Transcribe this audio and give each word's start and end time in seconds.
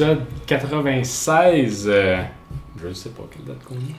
épisode 0.00 0.20
96. 0.46 1.86
euh, 1.88 2.16
je 2.80 2.88
ne 2.88 2.94
sais 2.94 3.10
pas 3.10 3.22
quelle 3.30 3.44
date 3.44 3.62
qu'on 3.64 3.74
est. 3.74 3.96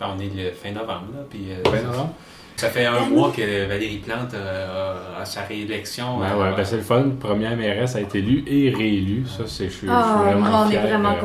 Ben, 0.00 0.08
on 0.16 0.18
est 0.20 0.44
le 0.44 0.50
fin 0.52 0.72
novembre, 0.72 1.06
là. 1.14 1.20
Puis, 1.30 1.46
euh, 1.50 1.62
Fin 1.70 1.82
novembre? 1.86 2.14
Ça 2.56 2.68
fait 2.70 2.86
un 2.86 3.00
mois 3.06 3.30
que 3.36 3.66
Valérie 3.68 3.98
Plante 3.98 4.32
euh, 4.34 5.20
a 5.20 5.24
sa 5.26 5.42
réélection. 5.42 6.18
Ouais, 6.18 6.26
euh, 6.32 6.50
ouais, 6.50 6.56
ben 6.56 6.64
c'est 6.64 6.76
le 6.78 6.82
fun. 6.82 7.04
Première 7.20 7.54
mairesse 7.56 7.94
a 7.96 8.00
été 8.00 8.18
élue 8.18 8.42
et 8.46 8.70
réélue. 8.70 9.24
Ça, 9.26 9.44
c'est, 9.46 9.66
je 9.66 9.70
suis, 9.70 9.70
je 9.70 9.76
suis 9.76 9.88
Ah, 9.90 10.22
vraiment 10.24 10.62
on 10.66 10.70
est 10.70 10.78
vraiment 10.78 11.10
euh, 11.10 11.12
ouais, 11.12 11.20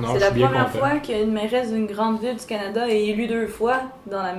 non, 0.00 0.08
C'est 0.08 0.14
je 0.16 0.20
la 0.20 0.30
première 0.32 0.50
content. 0.66 0.78
fois 0.78 0.90
qu'une 0.98 1.32
mairesse 1.32 1.72
d'une 1.72 1.86
grande 1.86 2.20
ville 2.20 2.36
du 2.36 2.44
Canada 2.44 2.88
est 2.88 3.06
élue 3.06 3.28
deux 3.28 3.46
fois 3.46 3.80
dans 4.10 4.22
la. 4.22 4.34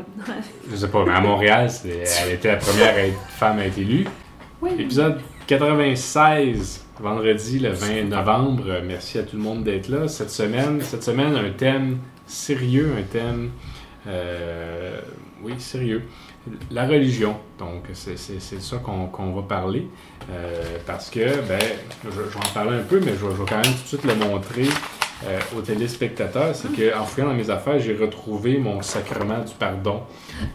Je 0.69 0.75
sais 0.75 0.89
pas, 0.89 1.03
mais 1.05 1.13
à 1.13 1.21
Montréal, 1.21 1.69
c'est- 1.71 2.03
elle 2.25 2.33
était 2.33 2.49
la 2.51 2.57
première 2.57 2.93
à 2.93 2.99
être- 2.99 3.19
femme 3.29 3.57
à 3.59 3.65
être 3.65 3.77
élue. 3.79 4.05
Épisode 4.79 5.19
96, 5.47 6.85
vendredi 6.99 7.59
le 7.59 7.69
20 7.69 8.03
novembre. 8.09 8.79
Merci 8.85 9.19
à 9.19 9.23
tout 9.23 9.35
le 9.35 9.41
monde 9.43 9.63
d'être 9.63 9.89
là. 9.89 10.07
Cette 10.07 10.29
semaine, 10.29 10.79
cette 10.81 11.03
semaine 11.03 11.35
un 11.35 11.49
thème 11.51 11.97
sérieux, 12.25 12.93
un 12.97 13.03
thème, 13.03 13.51
euh, 14.07 14.99
oui, 15.43 15.53
sérieux. 15.57 16.03
La 16.71 16.85
religion. 16.85 17.37
Donc, 17.59 17.83
c'est 17.93 18.17
ça 18.17 18.77
qu'on 18.77 19.31
va 19.31 19.41
parler. 19.43 19.87
Euh, 20.31 20.61
parce 20.85 21.09
que, 21.09 21.19
ben, 21.47 21.59
je, 22.05 22.09
je 22.09 22.19
vais 22.19 22.35
en 22.37 22.53
parler 22.53 22.77
un 22.79 22.83
peu, 22.83 22.99
mais 22.99 23.13
je 23.19 23.25
vais, 23.25 23.31
je 23.35 23.41
vais 23.41 23.49
quand 23.49 23.55
même 23.61 23.63
tout 23.73 23.83
de 23.83 23.87
suite 23.87 24.03
le 24.05 24.15
montrer 24.15 24.67
euh, 25.25 25.39
aux 25.57 25.61
téléspectateurs. 25.61 26.53
C'est 26.55 26.69
qu'en 26.69 27.03
fouillant 27.05 27.27
dans 27.27 27.33
mes 27.33 27.49
affaires, 27.49 27.79
j'ai 27.79 27.95
retrouvé 27.95 28.57
mon 28.57 28.81
sacrement 28.81 29.39
du 29.39 29.53
pardon. 29.57 30.03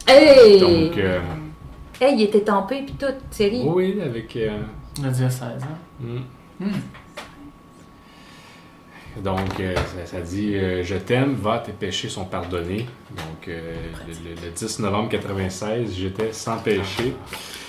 Hey! 0.07 0.61
Donc, 0.61 0.97
euh, 0.99 1.21
Hey, 2.01 2.15
il 2.15 2.23
était 2.23 2.43
tempé 2.43 2.83
puis 2.87 2.95
tout, 2.95 3.07
Thierry. 3.31 3.63
oui, 3.67 3.99
avec. 4.01 4.37
euh, 4.37 4.51
Le 5.03 5.11
diocèse, 5.11 5.63
hein? 5.63 5.79
hmm. 6.01 6.19
Hmm. 6.61 6.71
Donc, 9.23 9.59
euh, 9.59 9.75
ça, 9.75 10.07
ça 10.07 10.21
dit 10.21 10.55
euh, 10.55 10.83
Je 10.85 10.95
t'aime, 10.95 11.35
va, 11.35 11.59
tes 11.59 11.73
péchés 11.73 12.09
sont 12.09 12.25
pardonnés. 12.27 12.87
Donc, 13.11 13.49
euh, 13.49 13.75
le, 14.07 14.13
le- 14.31 14.47
le 14.47 14.51
10 14.53 14.79
novembre 14.81 15.09
96, 15.09 15.95
j'étais 15.97 16.33
sans 16.33 16.59
péché. 16.59 17.15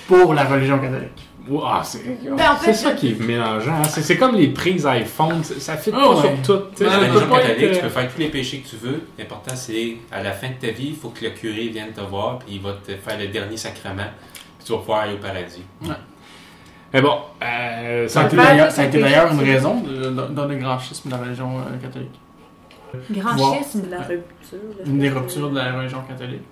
Pour 0.06 0.34
la 0.34 0.44
religion 0.44 0.78
catholique. 0.78 1.28
Ouh, 1.48 1.60
ah, 1.64 1.82
c'est 1.82 2.04
Ben, 2.36 2.54
fait, 2.56 2.74
ça 2.74 2.92
qui 2.92 3.12
est 3.12 3.20
mélangeant. 3.20 3.76
hein. 3.76 3.82
C'est 3.84 4.16
comme 4.18 4.34
les 4.36 4.48
prises 4.48 4.86
iPhone, 4.86 5.42
ça, 5.42 5.76
fit 5.76 5.90
Ah 5.94 5.98
pas 6.00 6.14
ouais. 6.14 6.20
sur 6.44 6.58
tout. 6.76 6.84
Dans 6.84 6.90
la 6.90 6.98
religion 6.98 7.30
catholique, 7.30 7.62
être, 7.62 7.74
tu 7.76 7.80
peux 7.82 7.88
faire 7.88 8.12
tous 8.12 8.18
les 8.20 8.28
péchés 8.28 8.58
que 8.60 8.68
tu 8.68 8.76
veux. 8.76 9.02
L'important, 9.18 9.56
c'est 9.56 9.96
à 10.12 10.22
la 10.22 10.32
fin 10.32 10.48
de 10.48 10.54
ta 10.54 10.70
vie, 10.72 10.88
il 10.88 10.96
faut 10.96 11.08
que 11.08 11.24
le 11.24 11.30
curé 11.30 11.68
vienne 11.68 11.92
te 11.92 12.00
voir, 12.02 12.38
puis 12.40 12.56
il 12.56 12.60
va 12.60 12.74
te 12.74 12.92
faire 12.94 13.18
le 13.18 13.28
dernier 13.28 13.56
sacrement, 13.56 14.08
puis 14.58 14.66
tu 14.66 14.72
vas 14.72 14.78
pouvoir 14.78 15.00
aller 15.00 15.14
au 15.14 15.18
paradis. 15.18 15.62
Mais 16.92 17.00
bon, 17.02 17.18
euh, 17.42 18.08
Ça 18.08 18.22
a 18.22 18.26
été 18.26 18.36
d'ailleurs, 19.00 19.32
une 19.32 19.40
raison 19.40 19.80
de- 19.80 20.10
de- 20.10 20.26
dans 20.34 20.46
le 20.46 20.56
grand 20.56 20.78
schisme 20.78 21.08
de 21.08 21.14
la 21.14 21.20
religion 21.20 21.58
euh, 21.58 21.76
catholique. 21.80 22.20
Grand 23.12 23.54
schisme. 23.54 23.82
de 23.82 23.90
la 23.90 23.98
rupture. 23.98 24.58
Une 24.84 24.98
des 24.98 25.08
ruptures 25.10 25.50
de 25.50 25.56
la 25.56 25.72
religion 25.72 26.02
catholique. 26.08 26.42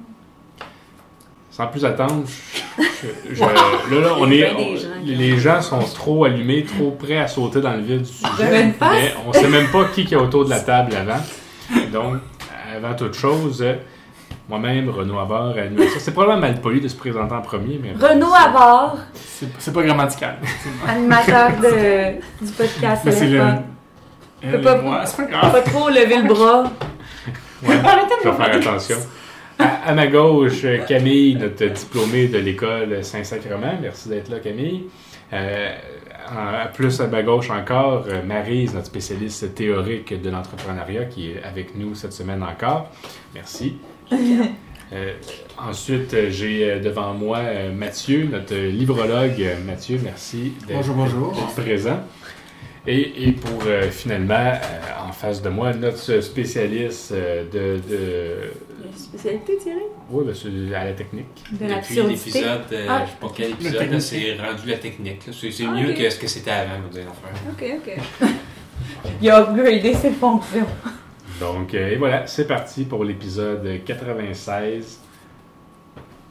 Sans 1.50 1.66
plus 1.66 1.84
attendre, 1.84 2.22
je- 2.78 2.82
je- 3.30 3.34
je- 3.34 3.40
là, 3.94 4.00
là, 4.00 4.14
on 4.20 4.30
est, 4.30 4.36
des 4.36 4.46
on- 4.56 4.76
gens 4.76 4.88
les 5.04 5.38
gens 5.38 5.60
sont 5.60 5.80
trop 5.80 6.24
allumés, 6.24 6.64
trop 6.64 6.92
prêts 6.92 7.18
à 7.18 7.26
sauter 7.26 7.60
dans 7.60 7.72
le 7.72 7.80
vif 7.80 7.98
du 8.02 8.04
sujet. 8.06 8.72
Mais 8.80 9.14
on 9.26 9.32
sait 9.32 9.48
même 9.48 9.66
pas 9.72 9.86
qui 9.86 10.04
qui 10.04 10.14
est 10.14 10.18
autour 10.18 10.44
de 10.44 10.50
la 10.50 10.60
table 10.60 10.94
avant. 10.94 11.20
Donc, 11.92 12.18
avant 12.76 12.94
toute 12.94 13.14
chose, 13.14 13.60
euh, 13.62 13.74
moi-même, 14.48 14.88
Renaud 14.90 15.18
Havard, 15.18 15.56
animateur. 15.58 16.00
C'est 16.00 16.12
probablement 16.12 16.40
mal 16.40 16.60
poli 16.60 16.80
de 16.80 16.88
se 16.88 16.96
présenter 16.96 17.34
en 17.34 17.42
premier, 17.42 17.80
mais. 17.82 17.92
Renaud 17.92 18.32
Havard, 18.34 18.96
C'est 19.14 19.48
c'est 19.58 19.72
pas 19.72 19.82
grammatical. 19.82 20.36
animateur 20.86 21.50
de, 21.60 22.18
du 22.46 22.52
podcast. 22.52 23.02
Mais 23.04 23.12
c'est 23.12 23.26
le. 23.26 23.38
Téléphone. 23.38 23.62
Elle 24.42 24.60
pas- 24.62 24.76
et 24.78 24.82
moi, 24.82 25.04
c'est 25.06 25.16
pas 25.16 25.24
grave. 25.30 25.52
Pas 25.52 25.60
trop 25.62 25.88
lever 25.88 26.18
le 26.22 26.28
bras. 26.28 26.64
Ouais, 27.60 27.74
je 28.22 28.28
vais 28.28 28.36
faire 28.36 28.54
attention. 28.54 28.96
À, 29.58 29.88
à 29.90 29.92
ma 29.92 30.06
gauche, 30.06 30.64
Camille, 30.86 31.34
notre 31.34 31.66
diplômée 31.66 32.28
de 32.28 32.38
l'école 32.38 33.02
Saint-Sacrement. 33.02 33.72
Merci 33.82 34.08
d'être 34.08 34.28
là, 34.28 34.38
Camille. 34.38 34.84
Euh, 35.32 35.74
en- 36.30 36.62
à 36.62 36.66
plus 36.66 37.00
à 37.00 37.08
ma 37.08 37.24
gauche 37.24 37.50
encore, 37.50 38.04
Maryse, 38.24 38.74
notre 38.74 38.86
spécialiste 38.86 39.56
théorique 39.56 40.22
de 40.22 40.30
l'entrepreneuriat, 40.30 41.06
qui 41.06 41.32
est 41.32 41.42
avec 41.42 41.74
nous 41.74 41.96
cette 41.96 42.12
semaine 42.12 42.44
encore. 42.44 42.90
Merci. 43.34 43.76
Euh, 44.90 45.12
ensuite, 45.58 46.14
euh, 46.14 46.30
j'ai 46.30 46.70
euh, 46.70 46.80
devant 46.80 47.12
moi 47.12 47.40
Mathieu, 47.74 48.26
notre 48.30 48.54
librologue. 48.56 49.44
Mathieu, 49.66 50.00
merci 50.02 50.54
d'être 50.66 50.76
Bonjour, 50.78 50.94
bonjour. 50.94 51.32
présent. 51.54 52.00
Et, 52.86 53.28
et 53.28 53.32
pour 53.32 53.64
euh, 53.66 53.90
finalement, 53.90 54.34
euh, 54.34 55.06
en 55.06 55.12
face 55.12 55.42
de 55.42 55.50
moi, 55.50 55.74
notre 55.74 56.20
spécialiste 56.22 57.12
euh, 57.12 57.44
de, 57.44 57.80
de... 57.86 58.34
Il 58.80 58.84
y 58.84 58.86
a 58.86 58.90
une 58.90 58.96
spécialité, 58.96 59.58
Thierry? 59.58 59.80
Oui, 60.10 60.24
ben, 60.26 60.34
c'est 60.34 60.74
à 60.74 60.84
la 60.86 60.92
technique. 60.92 61.26
De 61.52 61.66
Depuis 61.66 61.94
l'épisode, 62.08 62.60
euh, 62.72 62.86
Ah. 62.88 63.02
je 63.04 63.10
sais 63.10 63.16
pas 63.20 63.32
quel 63.36 63.50
épisode, 63.50 64.00
c'est 64.00 64.36
rendu 64.40 64.68
la 64.68 64.76
technique. 64.78 65.26
là. 65.26 65.32
C'est 65.38 65.50
c'est 65.50 65.64
Ah, 65.68 65.72
mieux 65.72 65.92
que 65.92 66.08
ce 66.08 66.16
que 66.18 66.26
c'était 66.26 66.50
avant, 66.50 66.80
va 66.80 66.88
dire 66.88 67.02
l'affaire. 67.04 67.78
Ok, 67.82 67.82
ok. 67.86 68.28
Il 69.20 69.28
a 69.30 69.40
upgradé 69.42 69.92
ses 69.92 70.10
fonctions. 70.12 70.66
Donc, 71.40 71.74
euh, 71.74 71.90
et 71.92 71.96
voilà, 71.96 72.26
c'est 72.26 72.46
parti 72.46 72.84
pour 72.84 73.04
l'épisode 73.04 73.66
96. 73.84 74.98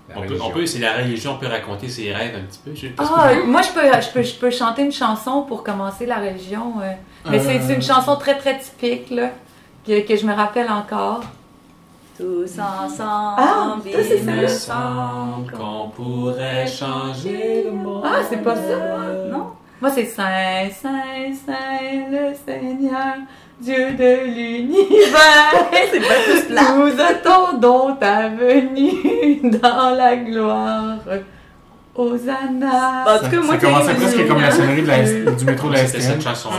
La 0.09 0.16
On 0.16 0.22
peut, 0.22 0.28
religion. 0.28 0.45
on 0.45 0.51
peut, 0.51 0.66
c'est 0.66 0.79
la 0.79 0.97
religion, 0.97 1.31
on 1.34 1.38
peut 1.38 1.47
raconter 1.47 1.90
ses 1.90 2.13
rêves 2.13 2.35
un 2.35 2.41
petit 2.45 2.59
peu. 2.63 2.73
Je- 2.73 2.88
Ah, 2.97 3.31
moi, 3.46 3.62
je 3.62 3.69
peux, 3.69 3.81
je, 4.01 4.09
peux, 4.13 4.22
je 4.23 4.35
peux 4.35 4.50
chanter 4.51 4.84
une 4.84 4.91
chanson 4.91 5.41
pour 5.44 5.63
commencer 5.63 6.06
la 6.06 6.17
religion. 6.17 6.75
euh. 6.81 6.91
Mais 7.29 7.40
c'est 7.40 7.59
c'est 7.62 7.73
une 7.75 7.81
chanson 7.81 8.16
très, 8.16 8.38
très 8.38 8.57
typique, 8.57 9.09
là, 9.09 9.31
que, 9.85 10.07
que 10.07 10.16
je 10.16 10.25
me 10.25 10.34
rappelle 10.34 10.69
encore. 10.69 11.22
Tous 12.17 12.57
ensemble, 12.57 13.35
Ah, 13.38 13.75
il 13.85 13.91
ça. 14.19 14.31
me 14.31 14.47
semble 14.47 15.51
qu'on 15.51 15.90
pourrait 15.90 16.66
changer 16.66 17.63
le 17.66 17.72
monde. 17.73 18.03
Ah, 18.06 18.22
c'est 18.28 18.41
pas 18.41 18.56
ça, 18.56 18.78
Non? 19.29 19.51
Moi, 19.79 19.91
c'est 19.91 20.06
Saint, 20.06 20.67
Saint, 20.72 21.34
Saint, 21.46 22.09
le 22.09 22.34
Seigneur, 22.46 23.17
Dieu 23.59 23.91
de 23.94 24.25
l'univers. 24.25 25.66
Nous 26.78 27.01
attendons 27.01 27.95
ta 27.95 28.28
venue 28.29 29.40
dans 29.59 29.90
la 29.95 30.16
gloire. 30.16 30.97
Hosanna. 31.96 33.06
En 33.07 33.17
tout 33.17 33.31
cas, 33.31 33.41
moi, 33.41 33.56
ça 33.56 33.57
commençait 33.59 33.94
presque 33.96 34.28
comme 34.28 34.40
la 34.41 34.51
sonnerie 34.51 34.84
de 34.84 34.88
la- 34.88 35.31
du 35.31 35.46
métro 35.46 35.69
de 35.69 35.73
la 35.73 35.88
C'était 35.88 36.01
cette 36.01 36.22
chanson-là. 36.22 36.57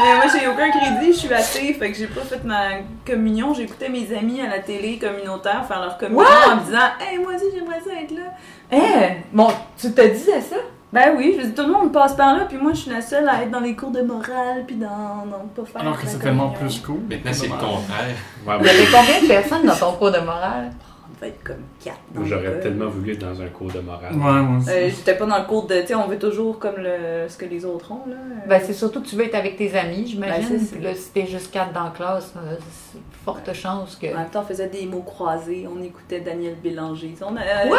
Moi, 0.00 0.24
j'ai 0.32 0.46
aucun 0.48 0.70
crédit, 0.70 1.12
je 1.12 1.18
suis 1.18 1.32
athée, 1.34 1.74
fait 1.74 1.92
que 1.92 1.98
j'ai 1.98 2.06
pas 2.06 2.22
fait 2.22 2.42
ma 2.44 2.68
communion. 3.06 3.52
J'écoutais 3.52 3.88
mes 3.90 4.08
amis 4.16 4.40
à 4.40 4.48
la 4.48 4.60
télé 4.60 4.98
communautaire 4.98 5.64
faire 5.66 5.80
leur 5.80 5.98
communion 5.98 6.24
en 6.50 6.56
me 6.56 6.64
disant 6.64 6.78
Hey, 7.00 7.18
moi 7.18 7.32
aussi, 7.34 7.44
j'aimerais 7.54 7.80
ça 7.84 8.00
être 8.00 8.12
là. 8.12 8.32
Eh, 8.72 9.16
bon, 9.32 9.48
tu 9.80 9.92
te 9.92 10.00
disais 10.00 10.40
ça? 10.40 10.56
Ben 10.90 11.14
oui, 11.18 11.36
je 11.38 11.46
dis, 11.46 11.52
tout 11.54 11.66
le 11.66 11.72
monde 11.72 11.92
passe 11.92 12.14
par 12.14 12.34
là, 12.34 12.46
puis 12.48 12.56
moi, 12.56 12.72
je 12.72 12.78
suis 12.78 12.90
la 12.90 13.02
seule 13.02 13.28
à 13.28 13.42
être 13.42 13.50
dans 13.50 13.60
les 13.60 13.76
cours 13.76 13.90
de 13.90 14.00
morale, 14.00 14.64
puis 14.66 14.76
dans. 14.76 15.26
Non, 15.26 15.46
pas 15.54 15.64
faire. 15.64 15.80
Alors 15.82 16.00
que 16.00 16.06
c'est 16.06 16.18
tellement 16.18 16.48
plus 16.48 16.80
cool. 16.80 17.00
Maintenant, 17.08 17.30
c'est 17.32 17.46
le 17.46 17.52
contraire. 17.52 18.16
Ouais, 18.46 18.54
Il 18.60 18.66
y 18.66 18.70
avait 18.70 18.86
combien 18.90 19.20
de 19.22 19.26
personnes 19.26 19.66
dans 19.66 19.76
ton 19.76 19.92
cours 19.92 20.10
de 20.10 20.20
morale? 20.20 20.70
Va 21.20 21.26
être 21.26 21.42
comme 21.42 21.56
quatre. 21.82 21.98
moi, 22.14 22.24
J'aurais 22.28 22.60
tellement 22.60 22.86
voulu 22.88 23.12
être 23.14 23.18
dans 23.18 23.42
un 23.42 23.48
cours 23.48 23.72
de 23.72 23.80
morale. 23.80 24.12
Ouais, 24.12 24.40
moi 24.42 24.58
aussi. 24.58 24.70
Euh, 24.70 24.88
J'étais 24.88 25.16
pas 25.16 25.26
dans 25.26 25.38
le 25.38 25.44
cours 25.46 25.66
de. 25.66 25.80
Tu 25.80 25.88
sais, 25.88 25.94
on 25.96 26.06
veut 26.06 26.18
toujours 26.18 26.58
comme 26.60 26.76
le, 26.78 27.28
ce 27.28 27.36
que 27.36 27.44
les 27.44 27.64
autres 27.64 27.90
ont, 27.90 28.04
là. 28.08 28.14
Ben, 28.46 28.60
c'est 28.64 28.72
surtout 28.72 29.02
que 29.02 29.08
tu 29.08 29.16
veux 29.16 29.24
être 29.24 29.34
avec 29.34 29.56
tes 29.56 29.76
amis, 29.76 30.02
Ben, 30.16 30.32
j'imagine. 30.42 30.60
là, 30.82 30.94
si 30.94 31.10
t'es 31.10 31.26
juste 31.26 31.50
quatre 31.52 31.72
dans 31.72 31.84
la 31.84 31.90
classe, 31.90 32.32
euh, 32.36 32.54
c'est 32.92 33.00
forte 33.24 33.52
chance 33.52 33.96
que. 34.00 34.06
En 34.14 34.18
même 34.18 34.28
temps, 34.30 34.42
on 34.44 34.48
faisait 34.48 34.68
des 34.68 34.86
mots 34.86 35.02
croisés, 35.02 35.66
on 35.68 35.82
écoutait 35.82 36.20
Daniel 36.20 36.54
Bélanger. 36.62 37.14
On 37.22 37.36
a, 37.36 37.40
euh, 37.40 37.68
Quoi? 37.68 37.78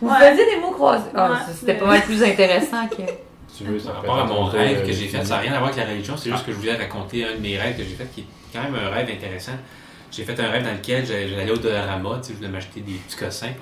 Vous 0.00 0.08
Ouais. 0.08 0.30
faisiez 0.30 0.44
des 0.54 0.60
mots 0.60 0.70
croisés? 0.70 1.10
Ah, 1.14 1.30
Ouais, 1.32 1.36
C'était 1.52 1.72
mais- 1.74 1.78
pas 1.80 1.86
mal 1.86 2.02
plus 2.02 2.22
intéressant 2.22 2.86
que. 2.88 3.02
Tu 3.56 3.64
veux, 3.64 3.78
ça 3.78 3.90
Par 3.92 4.02
peut 4.02 4.08
rapport 4.10 4.22
à 4.22 4.26
mon 4.40 4.44
rêve 4.44 4.80
euh, 4.82 4.86
que 4.86 4.92
j'ai 4.92 5.06
fait, 5.08 5.24
ça 5.24 5.36
n'a 5.36 5.40
rien 5.40 5.52
à 5.54 5.58
voir 5.60 5.70
avec 5.72 5.82
la 5.82 5.90
religion, 5.90 6.14
c'est 6.18 6.28
juste 6.30 6.44
que 6.44 6.52
je 6.52 6.56
voulais 6.58 6.74
raconter 6.76 7.24
un 7.24 7.36
de 7.36 7.40
mes 7.40 7.56
rêves 7.56 7.74
que 7.76 7.82
j'ai 7.84 7.94
fait 7.94 8.04
qui 8.14 8.20
est 8.20 8.24
quand 8.52 8.62
même 8.62 8.74
un 8.74 8.90
rêve 8.90 9.08
intéressant. 9.10 9.52
J'ai 10.12 10.24
fait 10.24 10.38
un 10.40 10.50
rêve 10.50 10.64
dans 10.64 10.72
lequel 10.72 11.04
j'allais 11.06 11.50
au 11.50 11.56
Dollarama, 11.56 12.18
tu 12.18 12.28
sais, 12.28 12.32
je 12.32 12.36
voulais 12.38 12.48
m'acheter 12.48 12.80
des 12.80 12.92
petits 12.94 13.16
cossins. 13.16 13.52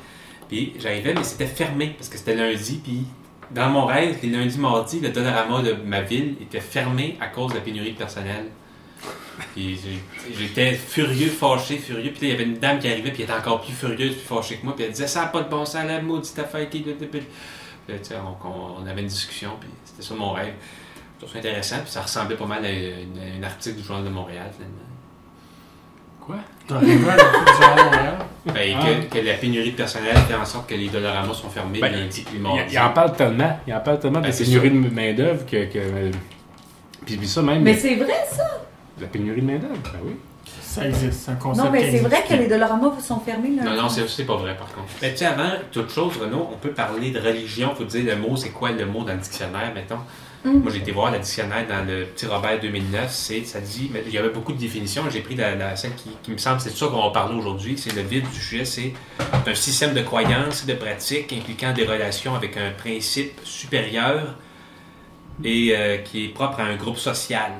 Puis 0.49 0.75
j'arrivais, 0.79 1.15
mais 1.15 1.25
c'était 1.25 1.47
fermé 1.47 1.95
parce 1.97 2.09
que 2.09 2.19
c'était 2.19 2.35
lundi. 2.35 2.81
Puis 2.85 3.05
dans 3.51 3.69
mon 3.71 3.87
rêve, 3.87 4.19
les 4.23 4.31
lundi, 4.31 4.59
mardi, 4.59 5.01
le 5.01 5.09
Dollarama 5.11 5.63
de 5.63 5.73
ma 5.73 6.03
ville 6.03 6.37
était 6.41 6.61
fermé 6.61 7.17
à 7.21 7.29
cause 7.29 7.51
de 7.53 7.57
la 7.57 7.63
pénurie 7.63 7.93
de 7.93 7.99
personnel. 7.99 8.47
Puis 9.55 9.79
j'étais 10.39 10.75
furieux, 10.75 11.29
fâché, 11.29 11.79
furieux. 11.79 12.11
Puis 12.13 12.21
il 12.23 12.29
y 12.29 12.33
avait 12.33 12.45
une 12.45 12.59
dame 12.59 12.79
qui 12.79 12.89
arrivait, 12.89 13.11
puis 13.11 13.23
elle 13.23 13.31
était 13.31 13.39
encore 13.39 13.63
plus 13.63 13.73
furieuse, 13.73 14.15
plus 14.15 14.27
fâchée 14.27 14.57
que 14.59 14.65
moi. 14.65 14.77
Puis 14.77 14.85
elle 14.85 14.93
disait 14.93 15.07
Ça 15.09 15.23
n'a 15.23 15.27
pas 15.29 15.43
de 15.43 15.49
bon 15.49 15.65
sens, 15.65 15.85
la 15.87 16.01
maudite 16.01 16.39
affaire 16.39 16.69
qui. 16.71 16.81
Puis 16.81 16.95
tu 16.95 17.19
sais, 18.03 18.15
on, 18.17 18.49
on- 18.81 18.87
avait 18.87 19.01
une 19.03 19.09
discussion, 19.09 19.51
puis 19.61 19.69
c'était 19.85 20.03
ça 20.03 20.15
mon 20.15 20.33
rêve. 20.33 20.55
Je 21.17 21.21
trouve 21.27 21.33
ça 21.33 21.39
intéressant, 21.39 21.77
puis 21.83 21.91
ça 21.91 22.03
ressemblait 22.03 22.37
pas 22.37 22.47
mal 22.47 22.65
à 22.65 22.69
un 22.69 23.43
article 23.43 23.77
du 23.77 23.83
Journal 23.83 24.05
de 24.05 24.11
Montréal, 24.11 24.51
finalement. 24.55 24.79
Quoi? 26.27 26.37
T'as 26.67 26.79
rêvé 26.79 26.95
Montréal? 26.97 28.15
Ben, 28.47 28.77
Ah. 28.79 28.85
que, 29.11 29.19
que 29.19 29.25
la 29.25 29.35
pénurie 29.35 29.73
de 29.73 29.77
personnel 29.77 30.17
fait 30.29 30.35
en 30.35 30.45
sorte 30.45 30.69
que 30.69 30.75
les 30.75 30.89
Dollarama 30.89 31.33
sont 31.35 31.49
fermés 31.49 31.81
Ben, 31.81 31.93
lundi 31.93 32.23
puis 32.23 32.37
Il, 32.37 32.43
mardi. 32.43 32.61
il 32.73 32.79
en 32.79 32.91
parle 32.91 33.13
tellement, 33.15 33.59
il 33.67 33.75
en 33.75 33.81
parle 33.81 33.99
tellement 34.01 34.21
de 34.21 34.25
Ben, 34.27 34.31
la 34.33 34.37
pénurie 34.45 34.71
de 34.71 34.95
main-d'œuvre 34.95 35.47
que. 35.47 35.65
que 35.73 36.11
puis, 37.07 37.17
puis 37.17 37.27
ça 37.29 37.43
même, 37.43 37.63
Mais 37.63 37.75
c'est 37.75 37.97
vrai, 37.97 38.25
ça. 38.31 38.63
la 39.01 39.07
pénurie 39.07 39.41
de 39.43 39.47
main-d'œuvre, 39.47 39.75
ben 39.83 39.99
oui. 40.05 40.17
Ça 40.61 40.87
existe, 40.89 41.21
c'est 41.25 41.31
un 41.31 41.35
concept 41.37 41.65
Non, 41.65 41.71
mais 41.71 41.91
c'est 41.91 41.99
vrai 42.01 42.25
que 42.29 42.35
les 42.35 42.47
Dollarama 42.49 42.93
sont 43.01 43.21
fermés. 43.21 43.51
Là. 43.57 43.63
Non, 43.65 43.83
non, 43.83 43.89
c'est 43.89 44.09
c'est 44.09 44.25
pas 44.25 44.37
vrai 44.37 44.57
par 44.57 44.67
contre. 44.73 44.89
Mais 45.03 45.13
tu 45.13 45.19
sais, 45.19 45.27
avant 45.27 45.51
toute 45.71 45.91
chose, 45.91 46.17
Renaud, 46.21 46.49
on 46.53 46.57
peut 46.57 46.71
parler 46.71 47.11
de 47.11 47.21
religion, 47.21 47.75
faut 47.77 47.85
dire 47.85 48.05
le 48.07 48.17
mot, 48.21 48.37
c'est 48.37 48.51
quoi 48.51 48.73
le 48.73 48.85
mot 48.87 49.05
dans 49.05 49.13
le 49.13 49.19
dictionnaire, 49.19 49.73
mettons? 49.75 49.99
Mm. 50.45 50.59
Moi, 50.61 50.71
j'ai 50.73 50.79
été 50.79 50.93
voir 50.93 51.11
le 51.11 51.19
dictionnaire 51.19 51.67
dans 51.67 51.87
le 51.87 52.05
petit 52.05 52.27
Robert 52.27 52.61
2009, 52.61 53.11
c'est, 53.11 53.45
ça 53.45 53.61
dit, 53.61 53.91
mais 53.93 54.03
il 54.07 54.13
y 54.13 54.19
avait 54.19 54.29
beaucoup 54.29 54.53
de 54.53 54.59
définitions, 54.59 55.03
j'ai 55.11 55.21
pris 55.21 55.35
la, 55.37 55.55
la- 55.55 55.75
celle 55.75 55.95
qui, 55.95 56.11
qui 56.23 56.33
me 56.33 56.37
semble, 56.39 56.61
c'est 56.61 56.71
de 56.71 56.77
ça 56.77 56.87
qu'on 56.89 57.03
va 57.03 57.11
parler 57.11 57.35
aujourd'hui, 57.37 57.79
c'est 57.79 57.95
le 57.95 58.03
vide 58.03 58.29
du 58.31 58.39
sujet, 58.41 58.65
c'est 58.67 58.93
un 59.47 59.55
système 59.55 59.95
de 59.95 60.03
croyances 60.03 60.65
et 60.65 60.67
de 60.67 60.75
pratiques 60.79 61.33
impliquant 61.33 61.73
des 61.73 61.85
relations 61.87 62.35
avec 62.35 62.57
un 62.59 62.71
principe 62.73 63.41
supérieur 63.45 64.35
et 65.43 65.75
euh, 65.75 65.97
qui 65.99 66.27
est 66.27 66.29
propre 66.29 66.61
à 66.61 66.65
un 66.65 66.77
groupe 66.77 66.99
social. 66.99 67.53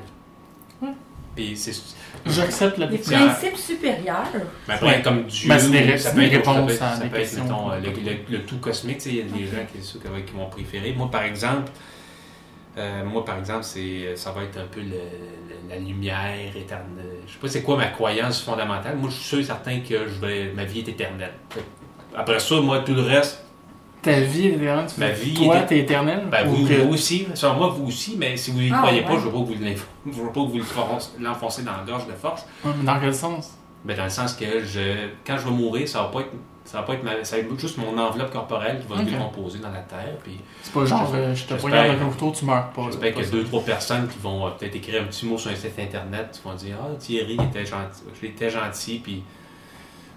Puis 1.35 1.57
c'est, 1.57 1.73
J'accepte 2.27 2.77
la 2.77 2.85
Les 2.85 2.97
principes 2.97 3.57
supérieurs. 3.57 4.25
Mais 4.67 4.73
après, 4.75 4.85
Ouais. 4.87 5.01
comme 5.01 5.23
Dieu, 5.25 5.49
Ben, 5.49 5.57
des 5.57 5.61
ça 5.61 5.69
peut 5.69 5.75
être, 5.89 5.99
ça 5.99 6.11
peut 6.11 6.19
réponses 6.21 6.71
être- 6.71 6.81
à 6.83 6.95
ça 6.95 7.03
des 7.03 7.09
peut 7.09 7.15
être, 7.17 7.21
questions. 7.23 7.43
mettons, 7.43 7.69
le, 7.71 8.11
le- 8.11 8.37
le 8.37 8.43
tout 8.45 8.57
cosmique, 8.57 8.99
il 9.05 9.15
y 9.15 9.19
a 9.19 9.23
des 9.23 9.45
gens 9.45 9.65
qui, 9.71 9.79
qui 9.79 10.33
vont 10.33 10.45
préférer. 10.49 10.93
Moi, 10.93 11.09
par 11.11 11.23
exemple, 11.23 11.71
euh, 12.77 13.03
moi, 13.05 13.23
par 13.25 13.37
exemple, 13.37 13.63
c'est, 13.63 14.15
ça 14.15 14.31
va 14.31 14.43
être 14.43 14.57
un 14.57 14.65
peu 14.67 14.81
le- 14.81 14.87
le- 14.89 15.69
la 15.69 15.77
lumière 15.77 16.55
éternelle. 16.55 17.19
Je 17.27 17.33
sais 17.33 17.39
pas 17.39 17.47
c'est 17.47 17.63
quoi 17.63 17.77
ma 17.77 17.87
croyance 17.87 18.41
fondamentale. 18.43 18.97
Moi, 18.97 19.09
je 19.09 19.15
suis 19.15 19.23
sûr 19.25 19.39
et 19.39 19.43
certain 19.43 19.79
que 19.79 20.07
je 20.07 20.19
vais, 20.25 20.51
ma 20.53 20.63
vie 20.65 20.79
est 20.79 20.89
éternelle. 20.89 21.33
Après 22.15 22.39
ça, 22.39 22.59
moi, 22.61 22.79
tout 22.79 22.93
le 22.93 23.01
reste, 23.01 23.41
Ta 24.01 24.19
vie 24.19 24.47
est 24.47 24.51
éternelle, 24.53 24.85
tu 24.93 24.99
Ma 24.99 25.09
vie 25.09 25.33
toi, 25.33 25.61
t'es 25.61 25.79
éternel? 25.79 26.27
ben, 26.29 26.47
ou 26.47 26.51
vous, 26.51 26.67
que- 26.67 26.73
vous 26.81 26.93
aussi, 26.93 27.27
sur 27.33 27.55
moi, 27.55 27.69
vous 27.69 27.87
aussi, 27.87 28.15
mais 28.19 28.37
si 28.37 28.51
vous 28.51 28.59
n'y 28.59 28.71
Ah, 28.71 28.77
croyez 28.77 28.99
ouais. 29.01 29.05
pas, 29.07 29.13
je 29.13 29.25
ne 29.25 29.31
veux 29.31 29.31
pas 30.27 30.41
que 30.41 30.47
vous 30.47 30.61
l'enfoncez 31.19 31.63
dans 31.63 31.71
la 31.71 31.83
gorge 31.87 32.05
de 32.05 32.11
force. 32.13 32.45
Dans 32.83 32.99
quel 32.99 33.15
sens? 33.15 33.57
Ben, 33.83 33.97
dans 33.97 34.03
le 34.03 34.09
sens 34.11 34.33
que 34.33 34.63
je, 34.63 35.07
quand 35.25 35.37
je 35.37 35.45
vais 35.45 35.51
mourir, 35.55 35.87
ça 35.89 36.03
va 36.03 36.07
pas 36.09 36.19
être, 36.21 36.31
ça 36.65 36.79
va 36.79 36.83
pas 36.83 36.93
être, 36.95 37.03
ma- 37.03 37.23
ça 37.23 37.35
va 37.37 37.41
être 37.43 37.59
juste 37.59 37.77
mon 37.77 37.97
enveloppe 37.97 38.31
corporelle 38.31 38.79
qui 38.81 38.87
va 38.93 38.99
Ok. 39.01 39.07
se 39.07 39.11
décomposer 39.13 39.59
dans 39.59 39.69
la 39.71 39.79
terre. 39.81 40.17
Puis 40.23 40.39
C'est 40.63 40.73
pas 40.73 40.85
genre, 40.85 41.11
euh, 41.15 41.33
je 41.35 41.43
te 41.45 41.53
poignarde 41.53 41.87
avec 41.89 42.01
un 42.01 42.05
couteau, 42.09 42.33
tu 42.37 42.43
meurs 42.45 42.69
pas. 42.71 42.81
j'espère 42.87 43.13
pas 43.13 43.21
qu'il 43.21 43.25
y 43.25 43.27
a 43.27 43.31
deux, 43.31 43.43
trois 43.45 43.61
personnes 43.63 44.07
qui 44.07 44.17
vont 44.19 44.45
euh, 44.45 44.49
peut-être 44.51 44.75
écrire 44.75 45.01
un 45.03 45.05
petit 45.05 45.25
mot 45.27 45.37
sur 45.37 45.51
un 45.51 45.55
site 45.55 45.77
internet, 45.79 46.27
qui 46.33 46.41
vont 46.47 46.55
dire 46.55 46.75
Ah, 46.81 46.95
Thierry 46.99 47.37
il 47.39 47.43
était 47.45 47.65
gentil, 47.65 48.01
je 48.19 48.25
l'étais 48.27 48.49
gentil, 48.49 48.99
puis. 49.03 49.23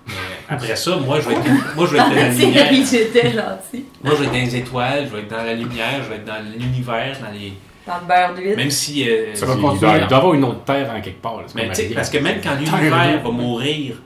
Mais 0.07 0.15
après 0.49 0.75
ça, 0.75 0.97
moi, 0.97 1.21
je 1.21 1.29
vais 1.29 1.35
être, 1.35 1.45
moi, 1.77 1.87
je 1.87 1.93
vais 1.93 1.99
être 1.99 2.09
dans 2.09 2.15
la 2.15 2.29
lumière. 2.31 2.53
Thierry, 2.71 2.85
j'étais 2.91 3.31
gentil. 3.31 3.85
Moi, 4.03 4.15
je 4.15 4.21
vais 4.21 4.25
être 4.27 4.33
dans 4.33 4.39
les 4.39 4.57
étoiles, 4.57 5.05
je 5.07 5.15
vais 5.17 5.23
être 5.23 5.29
dans 5.31 5.37
la 5.45 5.53
lumière, 5.55 6.03
je 6.03 6.09
vais 6.09 6.17
être 6.17 6.25
dans 6.25 6.43
l'univers, 6.59 7.17
dans 7.21 7.31
les. 7.31 7.53
Dans 7.87 7.99
le 8.01 8.07
beurre 8.07 8.35
d'huile. 8.35 8.57
Même 8.57 8.71
si. 8.71 9.07
euh, 9.09 9.35
Ça 9.35 9.45
va 9.47 9.53
continuer. 9.55 9.75
il 9.75 9.81
doit 9.81 9.97
y 9.99 10.15
avoir 10.15 10.35
une 10.35 10.45
autre 10.45 10.65
terre 10.65 10.91
en 10.95 11.01
quelque 11.03 11.21
part. 11.23 11.39
là, 11.39 11.43
Mais 11.55 11.71
parce 11.95 12.09
que 12.11 12.19
même 12.19 12.37
quand 12.43 12.57
Terre 12.57 12.59
l'univers 12.59 13.23
va 13.23 13.31
mourir, 13.31 13.97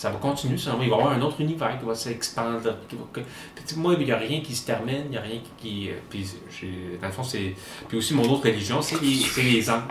ça 0.00 0.08
va 0.08 0.16
continuer, 0.16 0.56
ça 0.56 0.70
va- 0.70 0.82
il 0.82 0.88
va 0.88 0.96
y 0.96 0.98
avoir 0.98 1.12
un 1.14 1.20
autre 1.20 1.40
univers 1.42 1.78
qui 1.78 1.84
va 1.84 1.94
s'expandre. 1.94 2.58
moi, 3.76 3.94
il 3.98 4.04
n'y 4.06 4.12
a 4.12 4.16
rien 4.16 4.40
qui 4.40 4.54
se 4.56 4.64
termine, 4.64 5.02
il 5.04 5.10
n'y 5.10 5.16
a 5.18 5.20
rien 5.20 5.40
qui. 5.40 5.50
qui- 5.84 5.90
euh, 5.90 5.94
puis, 6.08 6.26
dans 7.00 7.06
le 7.08 7.12
fond, 7.12 7.22
c'est. 7.22 7.54
Puis 7.86 7.98
aussi, 7.98 8.14
mon 8.14 8.22
autre 8.22 8.44
religion, 8.46 8.80
c'est 8.80 8.98
les, 9.02 9.42
les 9.52 9.68
anges. 9.70 9.82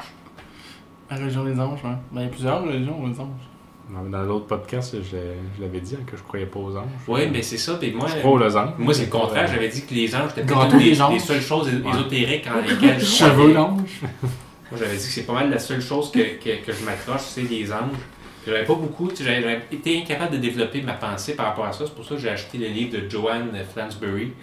La 1.11 1.17
religion 1.17 1.43
des 1.43 1.59
anges, 1.59 1.79
ouais. 1.83 1.89
Ben, 2.11 2.21
il 2.21 2.23
y 2.23 2.25
a 2.25 2.29
plusieurs 2.29 2.63
religions 2.63 2.99
aux 3.03 3.19
anges. 3.19 4.09
Dans 4.11 4.21
l'autre 4.23 4.45
podcast, 4.47 4.95
je, 5.01 5.17
je 5.57 5.61
l'avais 5.61 5.79
dit 5.79 5.95
hein, 5.95 6.03
que 6.07 6.17
je 6.17 6.21
croyais 6.23 6.45
pas 6.47 6.59
aux 6.59 6.75
anges. 6.75 6.85
Oui, 7.07 7.21
mais 7.31 7.41
c'est 7.43 7.57
ça. 7.57 7.75
Puis 7.75 7.91
moi, 7.91 8.07
Je 8.07 8.17
crois 8.17 8.31
aux 8.47 8.57
anges. 8.57 8.73
moi 8.79 8.93
c'est 8.93 9.05
le 9.05 9.11
contraire. 9.11 9.47
J'avais 9.47 9.69
dit 9.69 9.83
que 9.85 9.93
les 9.95 10.15
anges 10.15 10.31
étaient 10.31 10.43
peut-être 10.43 10.75
les, 10.77 10.93
les 11.13 11.19
seules 11.19 11.41
choses 11.41 11.67
Ouais. 11.67 11.89
ésotériques 11.91 12.47
en 12.47 12.61
lesquelles 12.67 12.99
je 12.99 13.05
Cheveux 13.05 13.53
d'ange. 13.53 14.01
Moi, 14.11 14.79
j'avais 14.79 14.95
dit 14.97 15.03
que 15.05 15.11
c'est 15.11 15.23
pas 15.25 15.33
mal 15.33 15.49
la 15.51 15.57
seule 15.59 15.81
chose 15.81 16.11
que, 16.11 16.19
que, 16.19 16.63
que 16.65 16.71
je 16.71 16.83
m'accroche, 16.85 17.21
c'est 17.21 17.41
les 17.49 17.71
anges. 17.71 17.97
J'avais 18.45 18.63
pas 18.63 18.75
beaucoup, 18.75 19.09
j'avais 19.19 19.61
été 19.71 20.01
incapable 20.01 20.31
de 20.31 20.37
développer 20.37 20.81
ma 20.81 20.93
pensée 20.93 21.35
par 21.35 21.47
rapport 21.47 21.65
à 21.65 21.73
ça. 21.73 21.85
C'est 21.85 21.95
pour 21.95 22.05
ça 22.05 22.15
que 22.15 22.21
j'ai 22.21 22.29
acheté 22.29 22.57
le 22.57 22.67
livre 22.67 22.97
de 22.97 23.09
Joanne 23.09 23.51
Flansbury, 23.73 24.33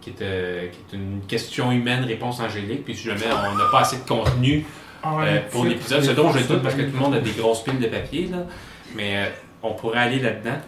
qui 0.00 0.10
est, 0.10 0.22
euh, 0.22 0.68
qui 0.68 0.78
est 0.78 0.98
une 0.98 1.20
question 1.26 1.72
humaine, 1.72 2.04
réponse 2.04 2.40
angélique. 2.40 2.84
Puis 2.84 2.94
si 2.94 3.04
jamais 3.04 3.26
on 3.26 3.56
n'a 3.56 3.64
pas 3.70 3.80
assez 3.80 3.96
de 3.96 4.08
contenu 4.08 4.64
Ah 5.02 5.16
euh, 5.22 5.40
pour 5.50 5.64
l'épisode, 5.64 6.02
ce 6.02 6.12
dont 6.12 6.32
je 6.32 6.46
doute 6.46 6.62
parce 6.62 6.74
que 6.74 6.82
tout 6.82 6.92
le 6.94 6.98
monde 6.98 7.14
a 7.14 7.20
des 7.20 7.32
grosses 7.32 7.64
piles 7.64 7.80
de 7.80 7.86
papier, 7.86 8.28
là. 8.30 8.46
Mais 8.94 9.16
euh, 9.16 9.30
on 9.62 9.74
pourrait 9.74 9.98
aller 9.98 10.20
là-dedans. 10.20 10.58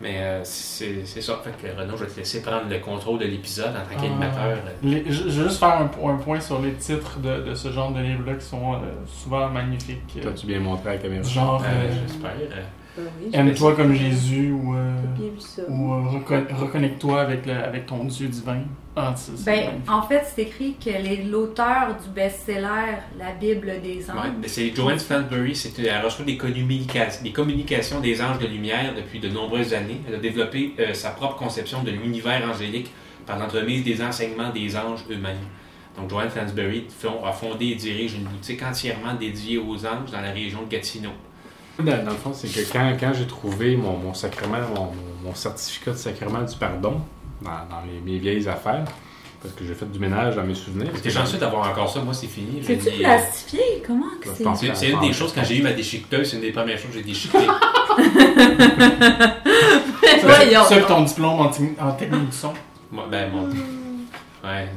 Mais 0.00 0.16
euh, 0.20 0.40
c'est 0.44 1.04
ça. 1.06 1.40
Fait 1.42 1.50
que 1.56 1.74
Renaud, 1.74 1.96
je 1.96 2.04
vais 2.04 2.10
te 2.10 2.18
laisser 2.18 2.42
prendre 2.42 2.68
le 2.68 2.78
contrôle 2.80 3.18
de 3.18 3.24
l'épisode 3.24 3.70
en 3.74 3.94
tant 3.94 4.00
qu'animateur. 4.00 4.42
euh. 4.44 4.56
Les- 4.82 5.04
je 5.06 5.28
je 5.30 5.40
vais 5.40 5.48
juste 5.48 5.58
faire 5.58 5.70
un, 5.80 5.84
un 6.10 6.16
point 6.16 6.38
sur 6.40 6.60
les 6.60 6.72
titres 6.74 7.18
de, 7.18 7.42
de 7.48 7.54
ce 7.54 7.70
genre 7.72 7.92
de 7.92 8.00
livres-là 8.00 8.34
qui 8.34 8.44
sont 8.44 8.74
euh, 8.74 8.78
souvent 9.06 9.48
magnifiques. 9.48 10.18
Euh, 10.18 10.22
T'as-tu 10.24 10.46
bien 10.46 10.60
montré 10.60 10.90
à 10.90 10.92
la 10.92 10.98
caméra? 10.98 11.22
genre, 11.22 11.62
Euh, 11.64 11.66
euh, 11.68 11.92
J'espère. 12.06 12.32
Oui, 12.98 13.30
j'ai 13.32 13.38
aime-toi 13.38 13.74
comme 13.76 13.94
Jésus 13.94 14.52
ou, 14.52 14.74
euh, 14.74 14.94
ou 15.68 15.92
euh, 15.94 16.00
recon- 16.18 16.46
reconnecte-toi 16.54 17.20
avec, 17.20 17.86
ton 17.86 18.04
Dieu 18.04 18.28
divin. 18.28 18.60
Ah, 18.98 19.14
Ben, 19.44 19.72
en 19.88 20.00
fait, 20.02 20.22
c'est 20.24 20.42
écrit 20.42 20.74
que 20.82 20.90
l'auteur 21.30 21.96
du 22.02 22.08
best-seller 22.14 22.96
La 23.18 23.32
Bible 23.38 23.72
des 23.82 23.98
Ouais, 24.06 24.10
anges. 24.10 24.26
mais 24.40 24.48
c'est 24.48 24.74
Joanne 24.74 24.98
Flansbury, 24.98 25.54
c'est- 25.54 25.78
elle 25.78 26.02
reçoit 26.02 26.24
des 26.24 26.38
communications, 26.38 27.22
des 27.22 27.32
communications 27.32 28.00
des 28.00 28.22
anges 28.22 28.38
de 28.38 28.46
lumière 28.46 28.94
depuis 28.96 29.20
de 29.20 29.28
nombreuses 29.28 29.74
années. 29.74 30.00
Elle 30.08 30.14
a 30.14 30.18
développé 30.18 30.72
euh, 30.78 30.94
sa 30.94 31.10
propre 31.10 31.36
conception 31.36 31.82
de 31.82 31.90
l'univers 31.90 32.42
angélique 32.50 32.90
par 33.26 33.38
l'entremise 33.38 33.84
des 33.84 34.02
enseignements 34.02 34.50
des 34.50 34.74
anges 34.76 35.04
eux-mêmes. 35.10 35.36
Donc 35.98 36.08
Joanne 36.10 36.30
Flansbury 36.30 36.86
fond- 36.88 37.24
a 37.24 37.32
fondé 37.32 37.66
et 37.66 37.74
dirige 37.74 38.14
une 38.14 38.24
boutique 38.24 38.62
entièrement 38.62 39.14
dédiée 39.14 39.58
aux 39.58 39.76
anges 39.84 40.10
dans 40.12 40.20
la 40.22 40.30
région 40.30 40.62
de 40.62 40.68
Gatineau. 40.70 41.10
Dans, 41.78 42.04
dans 42.04 42.10
le 42.10 42.16
fond, 42.16 42.32
c'est 42.32 42.48
que 42.48 42.60
quand, 42.72 42.96
quand 42.98 43.12
j'ai 43.12 43.26
trouvé 43.26 43.76
mon, 43.76 43.96
mon 43.98 44.14
sacrement, 44.14 44.58
mon, 44.74 44.92
mon 45.22 45.34
certificat 45.34 45.90
de 45.92 45.96
sacrement 45.96 46.42
du 46.42 46.56
pardon 46.56 47.00
dans, 47.42 47.50
dans 47.50 47.82
mes, 47.86 48.00
mes 48.12 48.18
vieilles 48.18 48.48
affaires, 48.48 48.84
parce 49.42 49.54
que 49.54 49.64
j'ai 49.66 49.74
fait 49.74 49.84
du 49.92 49.98
ménage 49.98 50.36
dans 50.36 50.42
mes 50.44 50.54
souvenirs. 50.54 50.90
J'étais 50.94 51.10
chanceux 51.10 51.36
d'avoir 51.36 51.68
encore 51.70 51.92
ça, 51.92 52.00
moi 52.00 52.14
c'est 52.14 52.26
fini. 52.28 52.62
C'est-tu 52.62 52.90
dit, 52.90 53.04
euh, 53.04 53.08
plastifié? 53.08 53.82
Comment 53.86 54.06
que 54.20 54.30
Je 54.30 54.34
c'est? 54.36 54.44
C'est 54.56 54.74
c'est 54.74 54.88
une 54.90 55.00
des 55.00 55.12
choses, 55.12 55.32
quand 55.34 55.44
j'ai 55.44 55.58
eu 55.58 55.62
ma 55.62 55.72
déchiqueteuse, 55.72 56.30
c'est 56.30 56.36
une 56.36 56.42
des 56.42 56.52
premières 56.52 56.78
choses 56.78 56.90
que 56.92 56.96
j'ai 56.96 57.02
déchiquetées. 57.04 57.46
Ça, 57.46 57.56
Voyons. 60.22 60.64
ça, 60.64 60.80
ton 60.82 61.02
diplôme 61.02 61.40
en, 61.40 61.50
en 61.86 61.92
technique 61.92 62.30
du 62.30 62.36
son. 62.36 62.52
Moi, 62.90 63.04
ben, 63.10 63.30
mon. 63.30 63.48
Ouais. 64.48 64.68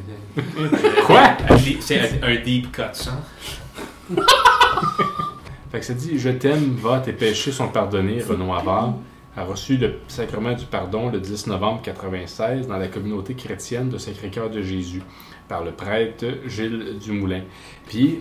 Quoi? 1.06 1.29
Deep- 1.58 1.82
C'est 1.82 2.00
un, 2.00 2.27
un 2.27 2.36
deep 2.44 2.72
cut, 2.72 2.82
ça. 2.94 3.12
Fait 5.72 5.80
que 5.80 5.86
ça 5.86 5.94
dit 5.94 6.18
Je 6.18 6.30
t'aime, 6.30 6.76
va, 6.76 7.00
tes 7.00 7.14
péchés 7.14 7.52
sont 7.52 7.68
pardonnés. 7.70 8.22
Renaud 8.22 8.54
Havard 8.54 8.96
a 9.38 9.44
reçu 9.44 9.78
le 9.78 10.00
sacrement 10.08 10.54
du 10.54 10.66
pardon 10.66 11.10
le 11.10 11.20
10 11.20 11.48
novembre 11.48 11.82
96 11.84 12.68
dans 12.68 12.78
la 12.78 12.88
communauté 12.88 13.36
chrétienne 13.36 13.90
de 13.90 13.98
Sacré-Cœur 13.98 14.50
de 14.50 14.62
Jésus 14.62 15.02
par 15.48 15.64
le 15.64 15.72
prêtre 15.72 16.26
Gilles 16.48 16.98
Dumoulin. 17.00 17.42
Puis. 17.88 18.20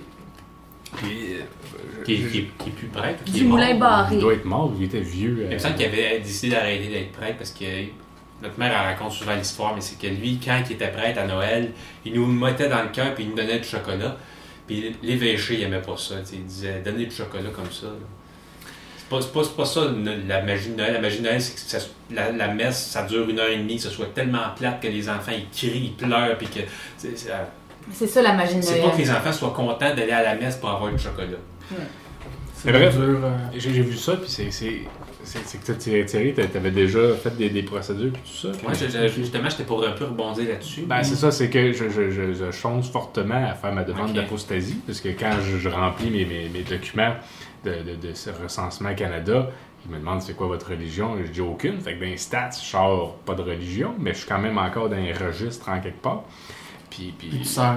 puis, 0.96 1.34
euh, 1.34 2.02
Qui, 2.04 2.16
je- 2.18 2.28
qui, 2.28 2.44
qui 2.58 2.68
est 2.68 2.72
plus 2.72 2.86
prêtre. 2.88 3.24
Qui 3.24 3.32
Du 3.32 3.40
est 3.40 3.42
mort. 3.44 3.58
moulin 3.58 3.78
barré. 3.78 4.14
il 4.16 4.20
doit 4.20 4.34
être 4.34 4.44
mort, 4.44 4.72
il 4.78 4.84
était 4.84 5.00
vieux. 5.00 5.38
Il 5.42 5.48
me 5.48 5.54
euh, 5.54 5.58
semble 5.58 5.74
qu'il 5.76 5.86
avait 5.86 6.20
décidé 6.20 6.54
d'arrêter 6.54 6.88
d'être 6.88 7.12
prêtre 7.12 7.36
parce 7.38 7.50
que 7.50 7.64
notre 8.42 8.58
mère 8.58 8.70
elle 8.72 8.86
raconte 8.92 9.12
souvent 9.12 9.34
l'histoire, 9.34 9.74
mais 9.74 9.80
c'est 9.80 9.98
que 10.00 10.06
lui, 10.06 10.38
quand 10.44 10.60
il 10.68 10.72
était 10.74 10.88
prêtre 10.88 11.18
à 11.18 11.26
Noël, 11.26 11.72
il 12.04 12.14
nous 12.14 12.26
mettait 12.26 12.68
dans 12.68 12.82
le 12.82 12.88
cœur 12.90 13.14
puis 13.14 13.24
il 13.24 13.30
nous 13.30 13.36
donnait 13.36 13.58
du 13.58 13.66
chocolat. 13.68 14.16
Puis 14.68 14.94
l'évêché, 15.02 15.54
il 15.54 15.62
aimait 15.64 15.82
pas 15.82 15.96
ça. 15.96 16.14
Il 16.32 16.44
disait 16.44 16.80
Donnez 16.84 17.06
du 17.06 17.14
chocolat 17.14 17.50
comme 17.50 17.72
ça. 17.72 17.86
C'est 18.98 19.08
pas, 19.08 19.20
c'est 19.22 19.32
pas, 19.32 19.42
c'est 19.42 19.56
pas 19.56 19.64
ça 19.64 19.80
la 20.28 20.42
magie 20.42 20.68
de 20.70 20.74
Noël. 20.76 20.92
La 20.92 21.00
magie 21.00 21.18
de 21.18 21.22
Noël, 21.24 21.40
c'est 21.40 21.54
que 21.54 21.60
ça- 21.82 21.88
la, 22.10 22.30
la 22.30 22.48
messe, 22.48 22.78
ça 22.88 23.02
dure 23.04 23.28
une 23.28 23.38
heure 23.40 23.48
et 23.48 23.56
demie, 23.56 23.76
que 23.76 23.82
ce 23.82 23.90
soit 23.90 24.12
tellement 24.14 24.50
plate 24.56 24.80
que 24.82 24.86
les 24.88 25.08
enfants 25.08 25.32
ils 25.34 25.48
crient, 25.50 25.80
ils 25.86 25.94
pleurent, 25.94 26.36
puis 26.38 26.46
que. 26.46 26.60
c'est- 26.98 27.16
C'est 27.90 28.06
ça 28.06 28.20
la 28.22 28.34
magie 28.34 28.56
de 28.56 28.60
C'est 28.60 28.74
pas 28.82 28.90
que 28.90 28.96
Noël. 28.96 28.98
les 29.00 29.10
enfants 29.10 29.32
soient 29.32 29.52
contents 29.56 29.94
d'aller 29.94 30.12
à 30.12 30.22
la 30.22 30.34
messe 30.34 30.56
pour 30.56 30.68
avoir 30.68 30.92
du 30.92 30.98
chocolat. 31.02 31.38
C'est 32.54 32.72
bref. 32.72 32.96
dur. 32.96 33.20
euh, 33.22 33.36
J'ai 33.56 33.70
vu 33.70 33.96
ça, 33.96 34.16
puis 34.16 34.28
c'est. 34.28 34.50
c'est- 34.50 34.82
que 35.58 35.72
Thierry, 35.72 36.06
Thierry, 36.06 36.32
t'a- 36.34 36.46
t'avais 36.46 36.70
déjà 36.70 37.14
fait 37.14 37.36
des, 37.36 37.50
des 37.50 37.62
procédures 37.62 38.06
et 38.08 38.10
tout 38.12 38.34
ça. 38.34 38.48
Moi, 38.62 38.72
je- 38.72 38.88
je- 38.88 39.08
justement, 39.08 39.48
j'étais 39.50 39.64
pour 39.64 39.86
un 39.86 39.90
peu 39.92 40.06
rebondir 40.06 40.48
là-dessus. 40.48 40.82
Ben, 40.86 41.02
c'est 41.02 41.16
ça, 41.16 41.30
c'est 41.30 41.50
que 41.50 41.72
je, 41.72 41.88
je, 41.90 42.10
je, 42.10 42.32
fortement 42.90 43.44
à 43.46 43.54
faire 43.54 43.72
ma 43.74 43.84
demande 43.84 44.12
d'apostasie, 44.14 44.78
parce 44.86 45.00
que 45.00 45.10
quand 45.10 45.32
je, 45.44 45.58
je 45.58 45.68
remplis 45.68 46.10
mes, 46.10 46.24
mes, 46.24 46.48
mes 46.48 46.62
documents 46.62 47.14
de, 47.64 47.70
de, 47.70 48.08
de 48.08 48.14
ce 48.14 48.30
recensement 48.30 48.94
Canada, 48.94 49.50
ils 49.84 49.92
me 49.92 49.98
demandent 49.98 50.22
c'est 50.22 50.34
quoi 50.34 50.46
votre 50.46 50.70
religion, 50.70 51.16
je 51.24 51.30
dis 51.30 51.40
aucune. 51.42 51.78
Fait 51.80 51.94
que 51.94 52.00
dans 52.00 52.06
les 52.06 52.16
stats, 52.16 52.50
je 52.52 52.66
sors 52.66 53.14
pas 53.26 53.34
de 53.34 53.42
religion, 53.42 53.94
mais 53.98 54.14
je 54.14 54.18
suis 54.20 54.28
quand 54.28 54.38
même 54.38 54.56
encore 54.58 54.88
dans 54.88 54.96
un 54.96 55.12
registre 55.26 55.68
en 55.68 55.78
quelque 55.80 56.00
part. 56.00 56.24
Puis, 56.90 57.14
puis, 57.18 57.28
Puis 57.28 57.38
tu 57.40 57.44
sers 57.44 57.76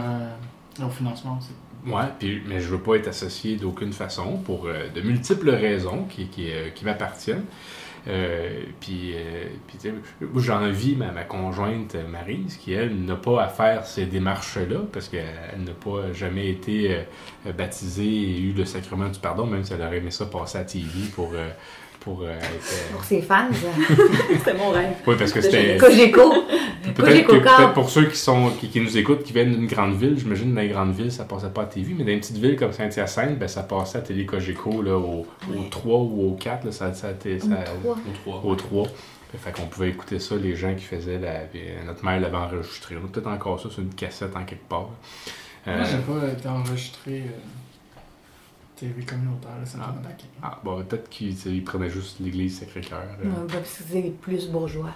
euh, 0.80 0.86
au 0.86 0.90
financement 0.90 1.38
aussi. 1.38 1.52
Ouais, 1.86 2.04
puis, 2.20 2.42
mais 2.48 2.60
je 2.60 2.68
veux 2.68 2.80
pas 2.80 2.96
être 2.96 3.08
associé 3.08 3.56
d'aucune 3.56 3.92
façon 3.94 4.38
pour 4.38 4.68
euh, 4.68 4.90
de 4.90 5.02
multiples 5.02 5.50
raisons 5.50 6.06
qui, 6.06 6.28
qui, 6.28 6.52
euh, 6.52 6.70
qui 6.70 6.86
m'appartiennent. 6.86 7.46
Euh, 8.08 8.64
puis, 8.80 9.14
euh, 9.16 9.46
j'ai 10.38 10.52
envie, 10.52 10.96
ma, 10.96 11.12
ma 11.12 11.24
conjointe 11.24 11.96
euh, 11.96 12.08
Marise, 12.08 12.58
qui, 12.58 12.74
elle, 12.74 13.04
n'a 13.04 13.16
pas 13.16 13.44
à 13.44 13.48
faire 13.48 13.86
ces 13.86 14.06
démarches-là, 14.06 14.80
parce 14.92 15.08
qu'elle 15.08 15.26
n'a 15.58 15.72
pas 15.74 16.14
jamais 16.14 16.50
été 16.50 16.96
euh, 17.46 17.52
baptisée 17.54 18.06
et 18.06 18.40
eu 18.40 18.54
le 18.54 18.66
sacrement 18.66 19.10
du 19.10 19.20
pardon, 19.20 19.46
même 19.48 19.64
si 19.64 19.74
elle 19.74 19.82
aurait 19.82 19.98
aimé 19.98 20.12
ça 20.12 20.26
passer 20.26 20.58
à 20.60 20.64
TV 20.64 21.08
pour... 21.16 21.34
euh, 22.02 22.04
pour 22.04 22.22
euh, 22.24 22.30
être, 22.32 22.44
euh, 22.44 22.94
Pour 22.94 23.04
ses 23.04 23.22
fans. 23.22 23.48
C'était 24.38 24.54
mon 24.54 24.70
rêve. 24.72 24.94
oui, 25.08 25.16
parce 25.18 25.32
que 25.32 25.42
c'était... 25.42 25.78
Cogeco. 25.78 26.34
Peut-être 26.96 27.28
peut-être 27.28 27.74
pour 27.74 27.90
ceux 27.90 28.06
qui, 28.06 28.18
sont, 28.18 28.50
qui, 28.60 28.70
qui 28.70 28.82
nous 28.82 28.98
écoutent, 28.98 29.24
qui 29.24 29.34
viennent 29.34 29.52
d'une 29.52 29.68
grande 29.68 29.96
ville, 29.96 30.18
j'imagine 30.18 30.54
dans 30.54 30.62
les 30.62 30.70
grandes 30.70 30.94
villes, 30.94 31.12
ça 31.12 31.24
passait 31.26 31.50
pas 31.50 31.62
à 31.64 31.66
TV, 31.66 31.94
mais 31.98 32.04
dans 32.04 32.12
une 32.12 32.20
petite 32.20 32.38
ville 32.38 32.56
comme 32.56 32.72
Saint-Hyacinthe, 32.74 33.38
ben, 33.38 33.48
ça 33.48 33.64
passait 33.64 34.00
à 34.00 34.02
Télé 34.02 34.26
Cogeco 34.26 34.82
là, 34.82 34.98
au, 34.98 35.26
au 35.56 35.64
3 35.70 36.00
ou 36.00 36.32
au 36.32 36.36
4, 36.36 36.66
là, 36.66 36.72
ça, 36.72 36.94
ça, 36.94 37.10
ça- 37.10 37.40
ça- 37.40 37.56
Trois. 37.84 37.96
Ou 37.96 38.14
trois. 38.24 38.52
au 38.52 38.56
3. 38.56 38.88
Fait 39.38 39.52
qu'on 39.54 39.68
pouvait 39.68 39.90
écouter 39.90 40.20
ça, 40.20 40.36
les 40.36 40.56
gens 40.58 40.76
qui 40.76 40.84
faisaient 40.84 41.18
la. 41.18 41.32
puis 41.52 41.62
Notre 41.86 42.04
mère 42.04 42.20
l'avait 42.20 42.36
enregistré. 42.36 42.96
On 43.02 43.06
a 43.06 43.08
peut-être 43.08 43.28
encore 43.30 43.62
ça 43.62 43.70
sur 43.70 43.80
une 43.82 43.94
cassette 43.94 44.36
en 44.36 44.44
quelque 44.44 44.68
part. 44.68 44.90
Euh, 45.68 45.78
Moi, 45.78 45.86
j'ai 45.90 45.98
pas 46.00 46.34
été 46.34 46.50
enregistré 46.50 47.12
euh, 47.28 47.32
TV 48.82 49.04
communautaire, 49.06 49.52
là, 49.60 49.66
ça 49.66 49.78
me 49.78 49.84
Ah. 49.84 49.94
ah, 50.44 50.60
bon, 50.64 50.84
peut-être 50.84 51.08
qu'ils 51.10 51.64
prenaient 51.64 51.90
juste 51.90 52.20
l'église 52.20 52.60
Sacré-Cœur. 52.60 53.04
euh. 53.24 53.28
Ouais, 53.28 53.48
parce 53.48 53.78
que 53.78 53.84
c'est 53.92 54.12
plus 54.22 54.48
bourgeois. 54.48 54.90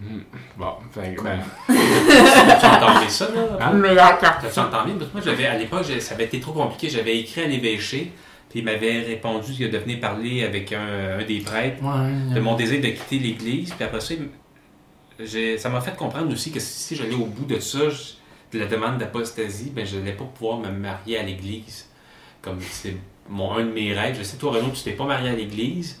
Hmm. 0.00 0.20
Bon, 0.56 0.72
fait 0.90 1.14
que, 1.14 1.22
ben, 1.22 1.38
Tu 1.68 2.66
entendais 2.66 3.08
ça, 3.08 3.28
là? 3.32 3.58
Hein? 3.60 3.72
Mais 3.74 3.94
la 3.94 4.14
carte. 4.14 4.42
T'as-tu 4.42 4.58
entendu? 4.58 4.92
Parce 4.94 5.10
que 5.10 5.12
moi, 5.16 5.22
j'avais, 5.24 5.46
à 5.46 5.56
l'époque, 5.56 5.84
ça 6.00 6.14
avait 6.14 6.24
été 6.24 6.40
trop 6.40 6.52
compliqué. 6.52 6.88
J'avais 6.88 7.18
écrit 7.18 7.42
à 7.42 7.46
l'évêché, 7.46 8.10
puis 8.50 8.58
il 8.60 8.64
m'avait 8.64 9.00
répondu 9.02 9.52
qu'il 9.52 9.70
venait 9.70 9.98
parler 9.98 10.42
avec 10.44 10.72
un, 10.72 11.18
un 11.20 11.24
des 11.24 11.38
prêtres 11.40 11.80
Ouais, 11.82 12.34
de 12.34 12.40
mon 12.40 12.56
désir 12.56 12.80
de 12.80 12.88
quitter 12.88 13.18
l'Église. 13.18 13.72
Puis 13.74 13.84
après 13.84 14.00
ça, 14.00 14.14
ça 15.58 15.68
m'a 15.68 15.80
fait 15.80 15.94
comprendre 15.94 16.32
aussi 16.32 16.50
que 16.50 16.58
si 16.58 16.96
j'allais 16.96 17.14
au 17.14 17.26
bout 17.26 17.44
de 17.44 17.60
ça, 17.60 17.88
je- 17.90 18.14
de 18.52 18.58
la 18.58 18.66
demande 18.66 18.98
d'apostasie, 18.98 19.70
ben, 19.74 19.86
je 19.86 19.98
n'allais 19.98 20.12
pas 20.12 20.24
pouvoir 20.24 20.58
me 20.58 20.70
marier 20.70 21.18
à 21.18 21.22
l'Église. 21.22 21.88
Comme 22.42 22.58
c'est 22.60 22.96
mon, 23.28 23.52
un 23.52 23.64
de 23.64 23.70
mes 23.72 23.94
rêves. 23.94 24.16
Je 24.18 24.22
sais, 24.24 24.36
toi, 24.36 24.52
Renaud, 24.52 24.70
tu 24.74 24.82
t'es 24.82 24.92
pas 24.92 25.04
marié 25.06 25.30
à 25.30 25.34
l'Église. 25.34 25.98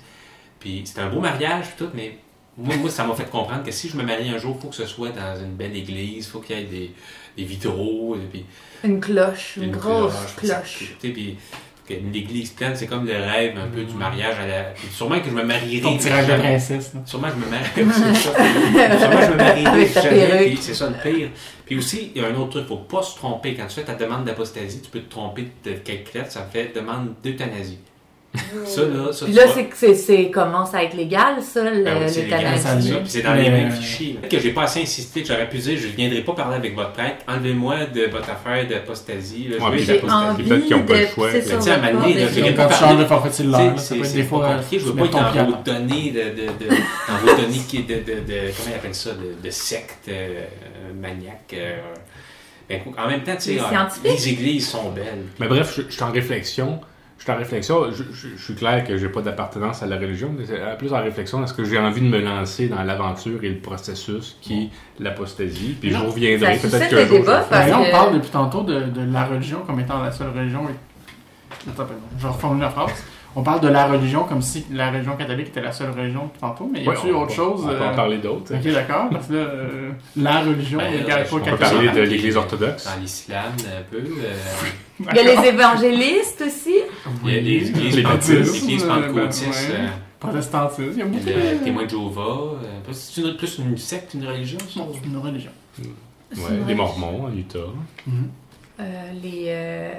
Puis 0.60 0.82
c'était 0.84 1.00
un 1.00 1.08
beau 1.08 1.20
mariage, 1.20 1.66
puis 1.68 1.84
tout, 1.86 1.90
mais 1.94 2.18
moi, 2.56 2.76
moi, 2.76 2.90
ça 2.90 3.04
m'a 3.04 3.14
fait 3.14 3.28
comprendre 3.30 3.64
que 3.64 3.70
si 3.72 3.88
je 3.88 3.96
me 3.96 4.02
marie 4.02 4.28
un 4.28 4.38
jour, 4.38 4.54
il 4.58 4.62
faut 4.62 4.68
que 4.68 4.74
ce 4.76 4.86
soit 4.86 5.10
dans 5.10 5.40
une 5.40 5.54
belle 5.54 5.76
église, 5.76 6.26
il 6.26 6.30
faut 6.30 6.40
qu'il 6.40 6.56
y 6.56 6.60
ait 6.60 6.64
des, 6.64 6.90
des 7.36 7.44
vitraux, 7.44 8.14
et 8.16 8.26
puis 8.30 8.44
Une 8.84 9.00
cloche, 9.00 9.56
une, 9.56 9.70
grosse 9.72 10.14
puis 10.36 10.46
ça- 10.48 10.56
cloche. 10.56 10.94
puis 11.00 11.36
qu'une 11.86 12.14
église 12.14 12.50
pleine, 12.50 12.74
c'est 12.74 12.86
comme 12.86 13.06
le 13.06 13.12
rêve 13.12 13.56
un 13.58 13.68
peu 13.68 13.82
du 13.82 13.94
mariage 13.94 14.36
à 14.40 14.46
la. 14.46 14.74
sûrement 14.90 15.20
que 15.20 15.28
je 15.28 15.34
me 15.34 15.42
marierai. 15.42 15.82
Ton 15.82 15.96
rêve 15.96 16.30
de 16.30 16.38
princesse, 16.40 16.94
là. 16.94 17.00
Sûrement 17.04 17.28
que 17.28 17.34
je 17.34 17.44
me 17.44 17.50
marierai. 17.50 18.14
Sûrement 18.14 19.16
que 19.16 19.26
je 19.26 19.30
me 19.30 19.36
marierai 19.36 19.88
jamais, 19.88 20.56
C'est 20.60 20.74
ça 20.74 20.88
le 20.88 21.10
pire. 21.10 21.28
Puis 21.66 21.76
aussi, 21.76 22.12
il 22.14 22.22
y 22.22 22.24
a 22.24 22.28
un 22.28 22.34
autre 22.34 22.50
truc, 22.50 22.64
il 22.68 22.72
ne 22.72 22.78
faut 22.78 22.84
pas 22.84 23.02
se 23.02 23.16
tromper. 23.16 23.54
Quand 23.54 23.66
tu 23.66 23.74
fais 23.74 23.84
ta 23.84 23.94
demande 23.94 24.24
d'apostasie, 24.24 24.80
tu 24.82 24.90
peux 24.90 25.00
te 25.00 25.10
tromper 25.10 25.48
de 25.64 25.72
quelques 25.72 26.14
lettres, 26.14 26.32
ça 26.32 26.48
fait 26.50 26.72
demande 26.74 27.14
d'euthanasie. 27.22 27.78
Ça, 28.64 28.80
là, 28.82 29.12
ça, 29.12 29.26
Puis 29.26 29.34
là, 29.34 29.42
c'est 29.52 29.66
que 29.66 29.76
c'est- 29.76 29.94
c'est 29.94 30.30
commence 30.30 30.72
à 30.72 30.82
être 30.84 30.94
légal, 30.96 31.42
ça, 31.42 31.64
le- 31.70 31.84
Ben 31.84 31.98
oui, 32.00 32.04
c'est 32.08 32.22
légal, 32.22 32.40
ça 32.58 32.74
l'euthanasie. 32.76 32.88
c'est 32.88 32.88
ça. 32.88 32.94
l'est. 32.94 33.00
Puis 33.02 33.10
c'est 33.10 33.22
dans 33.22 33.34
les 33.34 33.50
mêmes 33.50 33.70
fichiers. 33.72 34.18
là. 34.22 34.28
Que 34.28 34.38
j'ai 34.38 34.52
pas 34.52 34.62
assez 34.62 34.80
insisté, 34.82 35.22
j'aurais 35.22 35.48
pu 35.50 35.58
dire, 35.58 35.78
je 35.78 35.86
ne 35.88 35.92
viendrai 35.92 36.22
pas 36.22 36.32
parler 36.32 36.56
avec 36.56 36.74
votre 36.74 36.92
prêtre, 36.92 37.16
enlevez-moi 37.28 37.84
de 37.94 38.06
votre 38.10 38.30
affaire 38.30 38.66
d'apostasie. 38.66 39.48
là, 39.48 39.56
je 39.58 39.62
Ouais, 39.64 39.70
d'apostasie. 39.84 40.24
envie 40.30 40.44
Peut-être 40.44 40.64
qu'ils 40.66 40.74
ont 40.76 40.82
pas 40.84 40.94
le 40.94 41.00
de 41.00 41.06
choix. 41.08 41.28
Mais 41.30 41.40
tu 41.42 41.46
sais, 41.46 41.52
à 41.52 41.74
un 41.74 41.76
moment 41.92 42.00
donné, 42.00 42.14
Comme 42.14 42.54
quand 42.54 42.68
tu 42.68 42.74
parler- 42.80 42.96
c'est 43.76 43.94
peut 43.96 44.00
être 44.00 44.06
c'est 44.06 44.14
des 44.16 44.22
pas 44.22 44.28
fois. 44.28 44.48
compliqué, 44.54 44.78
je 44.78 44.84
veux 44.86 44.94
pas 44.94 45.04
être 45.04 45.12
dans 45.12 45.44
vos 45.44 45.62
données 45.62 46.10
de, 46.12 46.46
dans 46.46 47.18
vos 47.18 47.42
données 47.42 47.58
de, 47.82 48.32
comment 48.56 48.70
ils 48.70 48.74
appellent 48.74 48.94
ça, 48.94 49.10
de, 49.10 49.50
secte 49.50 50.08
euh, 50.08 50.40
maniaque. 50.98 51.52
euh. 51.54 51.76
Mais 52.70 52.82
en 52.96 53.08
même 53.08 53.22
temps, 53.22 53.34
tu 53.34 53.42
sais, 53.42 53.52
Les 53.52 53.60
ah, 53.60 53.88
églises 54.26 54.68
sont 54.70 54.90
belles. 54.92 55.24
Mais 55.38 55.48
bref, 55.48 55.74
je, 55.76 55.82
je 55.86 55.90
suis 55.92 56.02
en 56.02 56.10
réflexion. 56.12 56.80
Je 57.24 57.26
suis 57.26 57.32
en 57.32 57.38
réflexion. 57.38 57.84
Je, 57.92 58.02
je- 58.12 58.36
je 58.36 58.42
suis 58.42 58.54
clair 58.56 58.82
que 58.84 58.96
j'ai 58.96 59.08
pas 59.08 59.20
d'appartenance 59.20 59.80
à 59.80 59.86
la 59.86 59.94
religion, 59.96 60.34
mais 60.36 60.44
c'est 60.44 60.58
euh, 60.58 60.74
plus 60.74 60.92
en 60.92 61.00
réflexion. 61.00 61.40
Est-ce 61.44 61.54
que 61.54 61.62
j'ai 61.62 61.78
envie 61.78 62.00
de 62.00 62.08
me 62.08 62.18
lancer 62.20 62.66
dans 62.66 62.82
l'aventure 62.82 63.44
et 63.44 63.48
le 63.50 63.58
processus 63.58 64.36
qui 64.40 64.64
est 64.64 64.68
l'apostasie? 65.04 65.76
Puis 65.80 65.92
je 65.92 65.98
reviendrai. 65.98 66.56
Peut-être 66.56 66.88
qu'un 66.88 66.96
le 66.96 67.06
jour, 67.06 67.24
parce 67.48 67.70
on 67.70 67.90
parle 67.92 68.14
depuis 68.14 68.30
tantôt 68.30 68.62
de, 68.62 68.80
de 68.80 69.12
la 69.12 69.24
religion 69.26 69.60
comme 69.64 69.78
étant 69.78 70.02
la 70.02 70.10
seule 70.10 70.30
religion. 70.36 70.62
et- 70.68 71.68
Attends, 71.70 71.84
pardon, 71.84 71.92
je 72.18 72.26
reformule 72.26 72.62
la 72.62 72.70
phrase. 72.70 72.90
On 73.36 73.42
parle 73.42 73.60
de 73.60 73.68
la 73.68 73.86
religion 73.86 74.24
comme 74.24 74.42
si 74.42 74.66
la 74.72 74.90
religion 74.90 75.16
catholique 75.16 75.46
était 75.46 75.60
la 75.62 75.70
seule 75.72 75.90
religion 75.92 76.24
depuis 76.24 76.40
tantôt, 76.40 76.68
mais 76.70 76.82
y 76.82 76.88
Ouais, 76.88 76.94
a-t-il 76.94 77.14
on- 77.14 77.22
autre 77.22 77.32
chose 77.32 77.62
On 77.64 77.68
peut 77.68 77.74
euh, 77.74 77.90
en 77.90 77.94
parler 77.94 78.18
d'autres. 78.18 78.52
Ok, 78.52 78.72
d'accord, 78.72 79.08
parce 79.10 79.28
que 79.28 79.32
là, 79.34 79.38
euh, 79.40 79.90
la 80.16 80.40
religion, 80.40 80.78
Ben, 80.78 80.92
euh, 80.92 81.06
pas 81.06 81.14
on 81.32 81.36
On 81.36 81.38
peut 81.38 81.44
Catholique. 81.44 81.58
parler 81.60 81.78
de 81.80 81.86
Catholique. 81.92 82.10
l'Église 82.10 82.36
orthodoxe. 82.36 82.84
Dans 82.84 83.00
l'islam, 83.00 83.44
un 83.64 83.82
peu. 83.90 83.96
euh, 83.98 84.34
Il 85.10 85.16
y 85.16 85.18
a 85.20 85.22
les 85.42 85.48
évangélistes 85.48 86.42
aussi. 86.46 86.74
Il 87.24 87.30
y 87.34 87.36
a 87.36 87.40
les 87.40 87.68
églises 87.68 88.02
pentecôtistes, 88.02 88.64
églises 88.64 88.84
pentecôtistes, 88.84 89.70
euh, 89.70 89.88
protestantisme, 90.20 90.90
il 90.92 90.98
y 90.98 91.02
a 91.02 91.04
beaucoup 91.06 91.24
de... 91.24 91.64
témoin 91.64 91.84
de 91.84 91.88
Jéhovah. 91.90 92.22
euh, 92.64 92.92
C'est 92.92 93.20
une- 93.20 93.36
plus 93.36 93.58
une 93.58 93.76
secte, 93.76 94.14
une 94.14 94.26
religion? 94.26 94.58
Non, 94.76 94.90
c'est 94.94 95.06
une 95.08 95.16
religion. 95.16 95.50
Ouais, 95.78 96.58
les 96.66 96.74
Mormons 96.74 97.24
en 97.26 97.36
Utah. 97.36 97.58
Mhm. 98.06 98.28
Euh, 98.80 99.12
les, 99.22 99.44
euh, 99.48 99.90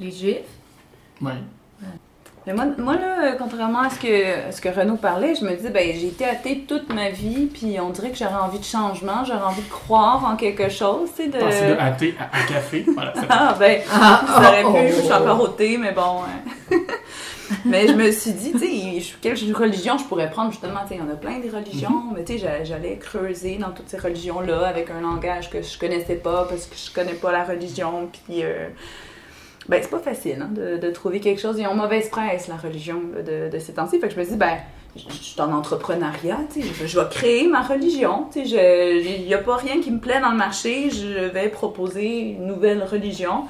les 0.00 0.10
juifs. 0.10 0.36
Ouais. 1.20 1.32
Mais 2.46 2.54
moi, 2.54 2.64
moi 2.78 2.94
là, 2.96 3.32
contrairement 3.38 3.80
à 3.80 3.90
ce 3.90 3.98
que, 3.98 4.48
à 4.48 4.52
ce 4.52 4.60
que 4.62 4.70
Renaud 4.70 4.96
parlait, 4.96 5.34
je 5.34 5.44
me 5.44 5.54
dis, 5.54 5.68
ben, 5.68 5.92
j'ai 5.94 6.06
été 6.06 6.24
athée 6.24 6.64
toute 6.66 6.92
ma 6.92 7.10
vie, 7.10 7.46
puis 7.52 7.78
on 7.80 7.90
dirait 7.90 8.10
que 8.10 8.16
j'aurais 8.16 8.32
envie 8.42 8.58
de 8.58 8.64
changement, 8.64 9.24
j'aurais 9.26 9.42
envie 9.44 9.60
de 9.62 9.68
croire 9.68 10.24
en 10.24 10.36
quelque 10.36 10.70
chose, 10.70 11.10
tu 11.14 11.24
sais, 11.24 11.28
de... 11.28 11.38
Passer 11.38 11.66
de 11.68 11.72
athée 11.74 12.14
à, 12.18 12.24
à 12.38 12.42
café, 12.44 12.84
voilà. 12.94 13.12
c'est 13.14 13.26
Ah, 13.28 13.54
ben, 13.58 13.80
Ah, 13.92 14.22
ça 14.26 14.38
aurait 14.48 14.64
oh, 14.64 14.72
pu, 14.72 14.78
oh. 14.84 14.92
je 14.96 15.00
suis 15.02 15.12
encore 15.12 15.40
au 15.42 15.48
thé, 15.48 15.76
mais 15.76 15.92
bon. 15.92 16.22
hein. 16.22 16.76
mais 17.66 17.86
je 17.88 17.92
me 17.92 18.10
suis 18.10 18.32
dit, 18.32 18.52
tu 18.52 18.58
sais, 19.02 19.14
quelle 19.20 19.36
religion 19.54 19.98
je 19.98 20.04
pourrais 20.04 20.30
prendre, 20.30 20.50
justement, 20.50 20.80
tu 20.84 20.88
sais, 20.88 20.94
il 20.94 21.00
y 21.00 21.02
en 21.02 21.12
a 21.12 21.16
plein 21.16 21.40
des 21.40 21.50
religions, 21.50 22.04
mais 22.16 22.24
tu 22.24 22.32
sais, 22.34 22.38
j'a- 22.38 22.64
j'allais 22.64 22.96
creuser 22.96 23.58
dans 23.58 23.70
toutes 23.70 23.88
ces 23.90 23.98
religions-là 23.98 24.66
avec 24.66 24.88
un 24.90 25.02
langage 25.02 25.50
que 25.50 25.60
je 25.60 25.78
connaissais 25.78 26.16
pas, 26.16 26.46
parce 26.48 26.64
que 26.66 26.74
je 26.74 26.90
connais 26.94 27.12
pas 27.14 27.32
la 27.32 27.44
religion, 27.44 28.08
puis... 28.26 28.42
euh, 28.44 28.68
ben, 29.70 29.78
c'est 29.82 29.90
pas 29.90 30.00
facile 30.00 30.42
hein, 30.42 30.50
de, 30.52 30.76
de 30.78 30.90
trouver 30.90 31.20
quelque 31.20 31.40
chose. 31.40 31.56
Ils 31.58 31.66
ont 31.68 31.74
mauvaise 31.74 32.08
presse, 32.10 32.48
la 32.48 32.56
religion, 32.56 33.00
de, 33.16 33.48
de 33.48 33.58
ces 33.60 33.72
temps-ci. 33.74 34.00
Fait 34.00 34.08
que 34.08 34.14
je 34.14 34.20
me 34.20 34.24
dis, 34.24 34.36
ben, 34.36 34.56
je 34.96 35.02
je 35.08 35.22
suis 35.22 35.40
en 35.40 35.52
entrepreneuriat, 35.52 36.40
tu 36.52 36.60
sais, 36.62 36.68
je, 36.80 36.86
je 36.86 36.98
vais 36.98 37.06
créer 37.08 37.46
ma 37.46 37.62
religion. 37.62 38.26
Tu 38.32 38.46
sais, 38.46 39.00
il 39.00 39.24
n'y 39.24 39.32
a 39.34 39.38
pas 39.38 39.56
rien 39.56 39.80
qui 39.80 39.90
me 39.92 40.00
plaît 40.00 40.20
dans 40.20 40.32
le 40.32 40.36
marché, 40.36 40.90
je 40.90 41.28
vais 41.28 41.48
proposer 41.48 42.18
une 42.32 42.46
nouvelle 42.46 42.82
religion. 42.82 43.44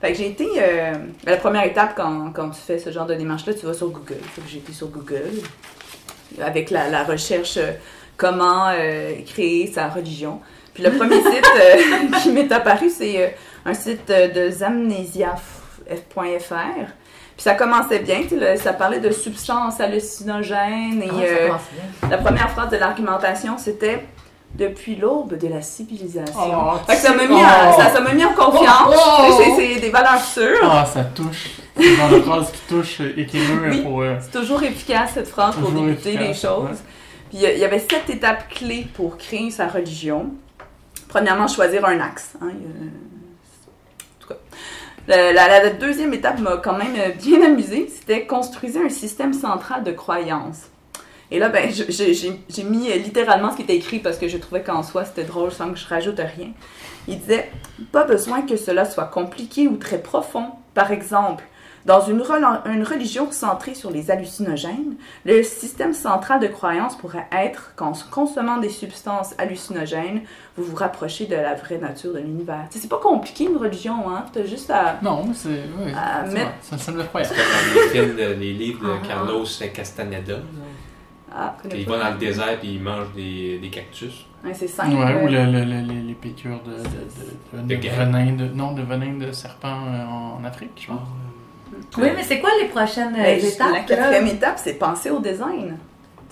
Fait 0.00 0.12
que 0.12 0.18
j'ai 0.18 0.28
été. 0.28 0.46
euh, 0.58 0.92
ben, 1.24 1.32
la 1.32 1.36
première 1.38 1.64
étape 1.64 1.94
quand, 1.96 2.30
quand 2.32 2.50
tu 2.50 2.60
fais 2.60 2.78
ce 2.78 2.90
genre 2.90 3.06
de 3.06 3.14
démarche-là, 3.14 3.54
tu 3.54 3.66
vas 3.66 3.74
sur 3.74 3.88
Google. 3.88 4.20
Fait 4.34 4.42
que 4.42 4.48
j'ai 4.48 4.58
été 4.58 4.72
sur 4.72 4.88
Google 4.88 5.32
avec 6.40 6.70
la, 6.70 6.88
la 6.90 7.04
recherche 7.04 7.56
euh, 7.56 7.72
comment 8.16 8.68
euh, 8.68 9.12
créer 9.26 9.66
sa 9.66 9.88
religion. 9.88 10.40
Puis 10.74 10.82
le 10.84 10.90
premier 10.92 11.16
site 11.30 11.46
qui 12.22 12.30
m'est 12.30 12.52
apparu, 12.52 12.90
c'est 12.90 13.36
un 13.64 13.74
site 13.74 14.08
de 14.08 14.50
zamnesia.fr. 15.88 16.92
Puis 17.36 17.42
ça 17.42 17.54
commençait 17.54 17.98
bien, 17.98 18.22
ça 18.56 18.72
parlait 18.72 19.00
de 19.00 19.10
substances 19.10 19.80
hallucinogènes 19.80 21.02
et 21.02 21.10
Ah, 21.10 21.16
euh, 21.24 22.08
la 22.10 22.18
première 22.18 22.50
phrase 22.50 22.70
de 22.70 22.76
l'argumentation 22.76 23.58
c'était 23.58 24.06
depuis 24.54 24.94
l'aube 24.94 25.36
de 25.36 25.48
la 25.48 25.60
civilisation. 25.60 26.32
Oh, 26.38 26.74
ça 26.88 27.12
m'a 27.12 27.26
mis, 27.26 27.34
oh. 27.34 27.76
ça, 27.76 27.90
en 28.00 28.32
confiance. 28.34 28.94
Oh, 28.96 29.26
oh. 29.40 29.54
C'est 29.56 29.80
des 29.80 29.90
valeurs 29.90 30.20
sûres. 30.20 30.60
Ah, 30.62 30.86
ça 30.86 31.02
touche. 31.02 31.56
C'est 31.76 31.82
de 31.90 32.20
phrase 32.22 32.52
qui 32.52 32.60
touche 32.68 33.00
et 33.00 33.26
qui 33.26 33.38
Oui. 33.68 33.82
pour... 33.82 34.02
euh, 34.02 34.14
C'est 34.20 34.38
toujours 34.38 34.62
efficace 34.62 35.10
cette 35.14 35.26
phrase 35.26 35.56
pour 35.56 35.72
débuter 35.72 36.16
les 36.16 36.34
choses. 36.34 36.78
Puis 37.30 37.38
il 37.42 37.58
y 37.58 37.64
avait 37.64 37.80
sept 37.80 38.08
étapes 38.08 38.48
clés 38.48 38.86
pour 38.94 39.18
créer 39.18 39.50
sa 39.50 39.66
religion. 39.66 40.26
Premièrement, 41.08 41.48
choisir 41.48 41.84
un 41.84 41.98
axe. 41.98 42.34
hein, 42.40 42.50
il 42.52 42.62
y 42.62 42.66
a- 42.66 42.68
En 42.68 44.20
tout 44.20 44.28
cas. 44.28 44.34
La, 45.06 45.70
deuxième 45.70 46.14
étape 46.14 46.40
m'a 46.40 46.56
quand 46.56 46.76
même 46.76 46.94
euh, 46.96 47.10
bien 47.10 47.42
amusée. 47.42 47.88
C'était 47.94 48.26
construire 48.26 48.76
un 48.84 48.88
système 48.88 49.34
central 49.34 49.84
de 49.84 49.92
croyances. 49.92 50.68
Et 51.30 51.38
là, 51.38 51.48
ben, 51.48 51.70
j'ai 51.70 52.64
mis 52.64 52.90
euh, 52.90 52.96
littéralement 52.96 53.50
ce 53.50 53.56
qui 53.56 53.62
était 53.62 53.76
écrit 53.76 53.98
parce 53.98 54.18
que 54.18 54.28
je 54.28 54.38
trouvais 54.38 54.62
qu'en 54.62 54.82
soi, 54.82 55.04
c'était 55.04 55.24
drôle 55.24 55.50
sans 55.50 55.70
que 55.72 55.78
je 55.78 55.86
rajoute 55.86 56.18
rien. 56.18 56.50
Il 57.06 57.18
disait 57.18 57.50
Pas 57.92 58.04
besoin 58.04 58.42
que 58.42 58.56
cela 58.56 58.84
soit 58.84 59.06
compliqué 59.06 59.68
ou 59.68 59.76
très 59.76 59.98
profond. 59.98 60.46
Par 60.72 60.90
exemple, 60.90 61.44
Dans 61.86 62.00
une, 62.00 62.22
religion 62.22 63.30
centrée 63.30 63.74
sur 63.74 63.90
les 63.90 64.10
hallucinogènes, 64.10 64.94
le 65.26 65.42
système 65.42 65.92
central 65.92 66.40
de 66.40 66.46
croyance 66.46 66.96
pourrait 66.96 67.26
être 67.30 67.72
qu'en 67.76 67.92
consommant 68.10 68.56
des 68.56 68.70
substances 68.70 69.34
hallucinogènes, 69.36 70.22
vous 70.56 70.64
vous 70.64 70.76
rapprochez 70.76 71.26
de 71.26 71.34
la 71.36 71.54
vraie 71.54 71.76
nature 71.76 72.14
de 72.14 72.20
l'univers. 72.20 72.64
C'est 72.70 72.88
pas 72.88 72.96
compliqué 72.98 73.44
une 73.44 73.58
religion, 73.58 74.08
hein? 74.08 74.24
T'as 74.32 74.44
juste 74.46 74.70
à. 74.70 74.98
Non, 75.02 75.24
mais 75.26 75.34
c'est. 75.34 75.60
À 75.94 76.24
c'est- 76.26 76.32
mettre- 76.34 76.52
Ça, 76.78 76.90
me 76.92 76.98
le 76.98 77.04
croyait. 77.04 77.26
C'est 77.26 77.34
comme 77.34 77.44
dans 77.44 77.82
les 77.82 77.88
films, 77.90 78.16
de- 78.16 78.40
les 78.40 78.52
livres 78.54 78.86
de 78.86 78.92
Ah. 79.02 79.06
Carlos 79.06 79.44
Castaneda. 79.74 80.36
Ah, 81.36 81.54
Il 81.74 81.84
va 81.86 81.98
dans 81.98 82.10
le 82.12 82.18
désert 82.18 82.58
et 82.62 82.66
il 82.66 82.80
mange 82.80 83.12
des, 83.14 83.58
des 83.58 83.68
cactus. 83.68 84.24
Ouais, 84.44 84.54
c'est 84.54 84.68
simple. 84.68 84.94
Ouais, 84.94 85.20
ou 85.22 85.26
le- 85.26 85.44
le- 85.50 85.64
le- 85.64 85.80
les, 85.92 86.00
les 86.02 86.14
piqûres 86.14 86.62
de, 86.64 86.70
de, 86.70 86.76
de, 86.78 86.82
de, 86.82 87.62
De 87.62 87.74
de 87.74 87.74
guêpe. 87.74 87.92
venin 87.96 88.32
de. 88.32 88.46
Non, 88.54 88.72
de 88.72 88.82
venin 88.82 89.18
de 89.18 89.32
serpent 89.32 89.68
euh, 89.88 90.06
en 90.38 90.44
Afrique, 90.44 90.70
je 90.80 90.86
pense. 90.86 91.00
Oui, 91.98 92.08
mais 92.16 92.22
c'est 92.22 92.38
quoi 92.40 92.50
les 92.60 92.68
prochaines 92.68 93.14
euh, 93.14 93.22
ben, 93.22 93.40
La 93.40 93.48
étapes? 93.48 93.86
quatrième 93.86 94.26
là? 94.26 94.32
étape, 94.32 94.54
c'est 94.62 94.74
penser 94.74 95.10
au 95.10 95.18
design. 95.18 95.76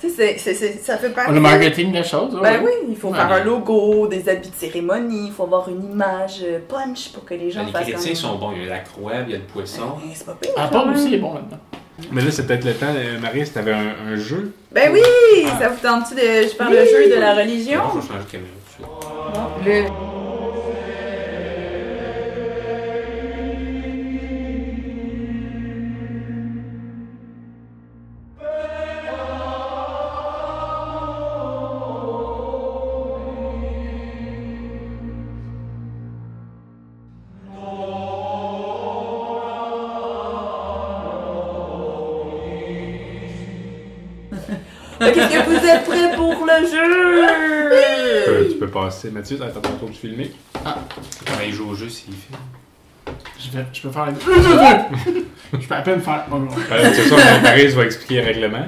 Tu 0.00 0.08
sais, 0.08 0.14
c'est- 0.16 0.38
c'est- 0.38 0.54
c'est- 0.54 0.84
ça 0.84 0.98
fait 0.98 1.10
partie. 1.10 1.32
Le 1.32 1.40
marketing 1.40 1.90
de 1.90 1.96
la 1.98 2.02
chose, 2.02 2.34
ouais. 2.34 2.40
Ben 2.42 2.60
oui, 2.64 2.70
il 2.88 2.96
faut 2.96 3.08
Ouais. 3.10 3.16
faire 3.16 3.30
un 3.32 3.44
logo, 3.44 4.08
des 4.08 4.28
habits 4.28 4.48
de 4.50 4.54
cérémonie, 4.54 5.26
il 5.28 5.32
faut 5.32 5.44
avoir 5.44 5.68
une 5.68 5.84
image 5.92 6.40
euh, 6.42 6.58
punch 6.68 7.12
pour 7.12 7.24
que 7.24 7.34
les 7.34 7.50
gens 7.50 7.64
Les 7.64 7.70
fassent 7.72 7.82
chrétiens 7.88 8.14
sont 8.14 8.34
bons. 8.36 8.50
Il 8.56 8.64
y 8.64 8.66
a 8.66 8.70
la 8.70 8.78
croix, 8.80 9.12
il 9.26 9.30
y 9.30 9.34
a 9.34 9.38
le 9.38 9.44
poisson. 9.44 9.94
Ben, 10.00 10.10
c'est 10.14 10.26
pas 10.26 10.36
pire. 10.40 10.50
Ah, 10.56 10.68
Paul 10.72 10.90
aussi 10.90 11.14
est 11.14 11.18
bon 11.18 11.34
là-dedans. 11.34 11.58
Mais 12.10 12.20
là, 12.22 12.30
c'est 12.32 12.46
peut-être 12.46 12.64
le 12.64 12.74
temps, 12.74 12.86
euh, 12.96 13.18
Marie, 13.20 13.46
si 13.46 13.52
t'avais 13.52 13.72
un, 13.72 13.94
un 14.12 14.16
jeu. 14.16 14.52
Ben 14.72 14.90
oui, 14.92 15.00
ça 15.60 15.68
vous 15.68 15.80
tente-tu 15.80 16.14
de. 16.16 16.48
Je 16.48 16.56
parle 16.56 16.72
le 16.72 16.84
jeu 16.84 17.14
de 17.14 17.20
la 17.20 17.34
religion? 17.34 17.78
Non, 17.78 17.90
je 17.94 18.00
vais 18.00 18.06
changer 18.08 18.24
de 18.24 18.30
caméra. 18.32 19.50
Le... 19.64 20.11
Euh, 48.84 48.88
tu 48.88 49.08
peux 49.08 49.08
passer. 49.08 49.10
Mathieu, 49.10 49.38
t'as 49.38 49.48
ton 49.48 49.76
tour 49.78 49.88
de 49.88 49.94
filmer. 49.94 50.30
Comment 50.64 51.40
il 51.46 51.52
joue 51.52 51.70
au 51.70 51.74
jeu 51.74 51.88
s'il 51.88 52.14
fait 52.14 52.34
Je, 53.38 53.50
vais- 53.56 53.66
je 53.72 53.82
peux 53.82 53.90
faire 53.90 54.06
les 54.06 54.14
Je 55.60 55.66
peux 55.68 55.74
à 55.74 55.82
peine 55.82 56.00
faire. 56.00 56.26
Oh. 56.32 56.36
Euh, 56.36 56.90
c'est 56.94 57.04
sûr, 57.08 57.16
Marie 57.42 57.66
va 57.68 57.84
expliquer 57.84 58.20
le 58.20 58.26
règlement. 58.26 58.66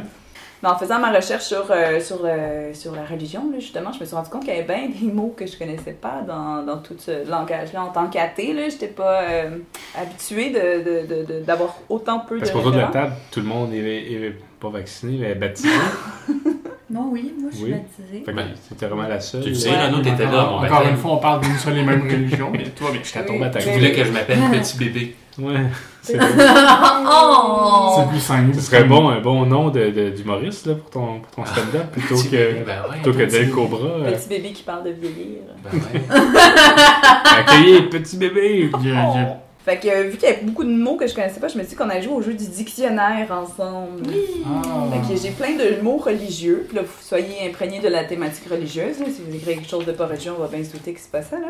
Mais 0.63 0.71
en 0.71 0.79
faisant 0.79 0.99
ma 0.99 1.13
recherche 1.13 1.45
sur, 1.45 1.67
euh, 1.71 2.01
sur, 2.01 2.21
euh, 2.25 2.73
sur 2.73 2.95
la 2.95 3.05
religion, 3.05 3.51
là, 3.53 3.59
justement, 3.61 3.93
je 3.93 4.01
me 4.01 4.07
suis 4.07 4.15
rendu 4.17 4.31
compte 4.31 4.45
qu'il 4.47 4.55
y 4.55 4.59
avait 4.59 4.65
bien 4.67 4.89
des 4.89 5.13
mots 5.13 5.35
que 5.37 5.47
je 5.47 5.59
connaissais 5.59 5.93
pas 5.93 6.23
dans, 6.27 6.63
dans 6.63 6.79
tout 6.79 6.95
ce 6.99 7.29
langage-là. 7.29 7.83
En 7.85 7.89
tant 7.91 8.07
qu'athée, 8.09 8.55
là, 8.55 8.69
j'étais 8.71 8.87
pas 8.89 9.23
euh, 9.25 9.51
habituée 9.95 10.49
de, 10.51 10.83
de, 10.83 11.07
de- 11.07 11.25
de- 11.35 11.41
d'avoir 11.45 11.77
autant 11.91 12.21
peu 12.21 12.39
Parce 12.39 12.49
de 12.51 12.55
qu'autour 12.57 12.73
de 12.73 12.79
la 12.79 12.87
table, 12.87 13.13
tout 13.31 13.41
le 13.41 13.47
monde 13.47 13.75
est, 13.75 13.83
est 14.13 14.35
pas 14.59 14.71
vacciné, 14.71 15.19
mais 15.21 15.35
baptisé. 15.35 15.69
Non, 16.95 17.09
oui, 17.13 17.35
moi 17.41 17.51
je 17.53 17.57
suis 17.57 17.65
Oui. 17.67 17.71
baptisée. 17.73 18.23
Que 18.23 18.33
c'était 18.69 18.87
vraiment 18.87 19.09
la 19.09 19.19
seule. 19.19 19.43
Tu 19.43 19.49
le 19.49 19.55
sais, 19.57 19.71
Ouais. 19.71 19.87
Renaud, 19.87 20.01
t'étais 20.03 20.27
là, 20.27 20.47
mon 20.49 20.65
Encore 20.65 20.87
une 20.89 20.97
fois, 20.97 21.13
on 21.13 21.17
parle 21.17 21.41
d'une 21.41 21.57
seule 21.57 21.79
et 21.79 21.83
même 21.83 22.03
religion, 22.03 22.51
mais 22.53 22.65
toi, 22.71 22.91
mais 22.93 23.01
je 23.03 23.13
Je 23.19 23.27
tombe 23.27 23.43
à 23.43 23.49
ta 23.51 23.59
Tu 23.59 23.69
voulais 23.71 23.91
que 23.93 24.05
je 24.05 24.13
m'appelle 24.13 24.39
Petit 24.53 24.79
Bébé. 24.79 25.17
Ouais. 25.37 25.55
C'est 26.03 26.17
oh! 26.17 27.95
C'est 27.97 28.09
plus 28.09 28.21
simple. 28.21 28.55
Ce 28.55 28.61
serait 28.61 28.85
bon, 28.85 29.09
un 29.09 29.21
bon 29.21 29.45
nom 29.47 29.71
de, 29.71 29.91
de- 29.91 30.11
d'humoriste 30.11 30.67
là, 30.67 30.75
pour 30.75 30.91
ton, 30.91 31.19
pour 31.21 31.31
ton 31.35 31.45
stand-up 31.45 31.87
plutôt 31.93 32.15
que, 32.17 32.65
ben 32.65 32.83
ouais, 32.89 33.01
plutôt 33.03 33.19
que 33.19 33.25
petit- 33.25 33.33
Del 33.39 33.51
Cobra. 33.51 33.79
euh, 33.87 34.13
Petit 34.13 34.29
bébé 34.29 34.53
qui 34.53 34.63
parle 34.63 34.85
de 34.85 34.91
vieillir. 34.91 35.41
Ben 35.65 35.71
ouais. 35.73 36.03
accueillir 37.39 37.91
petit 37.91 38.17
bébé. 38.17 38.71
Il 38.81 38.87
y 38.89 38.91
a- 38.93 38.95
il 38.95 39.21
y 39.21 39.25
a- 39.25 39.44
Fait 39.65 39.79
que 39.79 40.03
vu 40.03 40.19
qu'il 40.19 40.29
y 40.29 40.33
avait 40.33 40.43
beaucoup 40.43 40.65
de 40.65 40.71
mots 40.71 40.97
que 40.97 41.07
je 41.07 41.15
connaissais 41.15 41.41
pas, 41.41 41.49
je 41.49 41.57
me 41.57 41.63
suis 41.63 41.71
dit 41.71 41.77
qu'on 41.77 41.89
allait 41.89 42.03
jouer 42.03 42.15
au 42.15 42.21
jeu 42.21 42.35
du 42.35 42.47
dictionnaire 42.47 43.31
ensemble. 43.33 44.03
Ah. 44.45 44.63
Fait 44.93 45.15
que 45.15 45.21
j'ai 45.21 45.31
plein 45.31 45.53
de 45.53 45.81
mots 45.81 45.97
religieux, 45.97 46.67
puis 46.69 46.77
là, 46.77 46.83
vous 46.83 47.03
soyez 47.03 47.49
imprégnés 47.49 47.81
de 47.81 47.89
la 47.89 48.05
thématique 48.05 48.47
religieuse. 48.51 48.99
là. 48.99 49.07
Si 49.07 49.23
vous 49.23 49.35
écrivez 49.35 49.55
quelque 49.55 49.71
chose 49.71 49.87
de 49.87 49.93
pas 49.93 50.07
religieux, 50.07 50.33
on 50.37 50.41
va 50.41 50.49
bien 50.49 50.63
se 50.63 50.73
douter 50.73 50.93
que 50.93 51.01
c'est 51.01 51.11
pas 51.11 51.23
ça. 51.23 51.39
Là. 51.39 51.49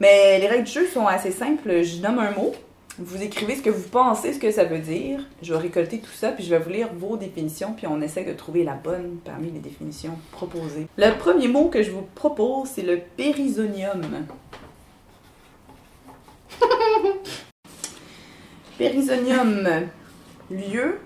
Mais 0.00 0.38
les 0.38 0.48
règles 0.48 0.64
du 0.64 0.72
jeu 0.72 0.86
sont 0.86 1.06
assez 1.06 1.30
simples. 1.30 1.82
Je 1.82 2.02
nomme 2.02 2.18
un 2.18 2.32
mot, 2.32 2.52
vous 2.98 3.22
écrivez 3.22 3.56
ce 3.56 3.62
que 3.62 3.70
vous 3.70 3.88
pensez, 3.88 4.34
ce 4.34 4.38
que 4.38 4.50
ça 4.50 4.64
veut 4.64 4.78
dire. 4.78 5.20
Je 5.42 5.54
vais 5.54 5.58
récolter 5.60 5.98
tout 5.98 6.12
ça, 6.12 6.32
puis 6.32 6.44
je 6.44 6.50
vais 6.50 6.58
vous 6.58 6.68
lire 6.68 6.88
vos 6.94 7.16
définitions, 7.16 7.72
puis 7.74 7.86
on 7.86 8.02
essaie 8.02 8.24
de 8.24 8.34
trouver 8.34 8.64
la 8.64 8.74
bonne 8.74 9.16
parmi 9.24 9.50
les 9.50 9.60
définitions 9.60 10.18
proposées. 10.32 10.86
Le 10.98 11.16
premier 11.18 11.48
mot 11.48 11.68
que 11.68 11.82
je 11.82 11.90
vous 11.90 12.06
propose, 12.14 12.68
c'est 12.74 12.82
le 12.82 13.00
périsonium. 13.16 14.02
périsonium, 18.78 19.68
lieu 20.50 21.00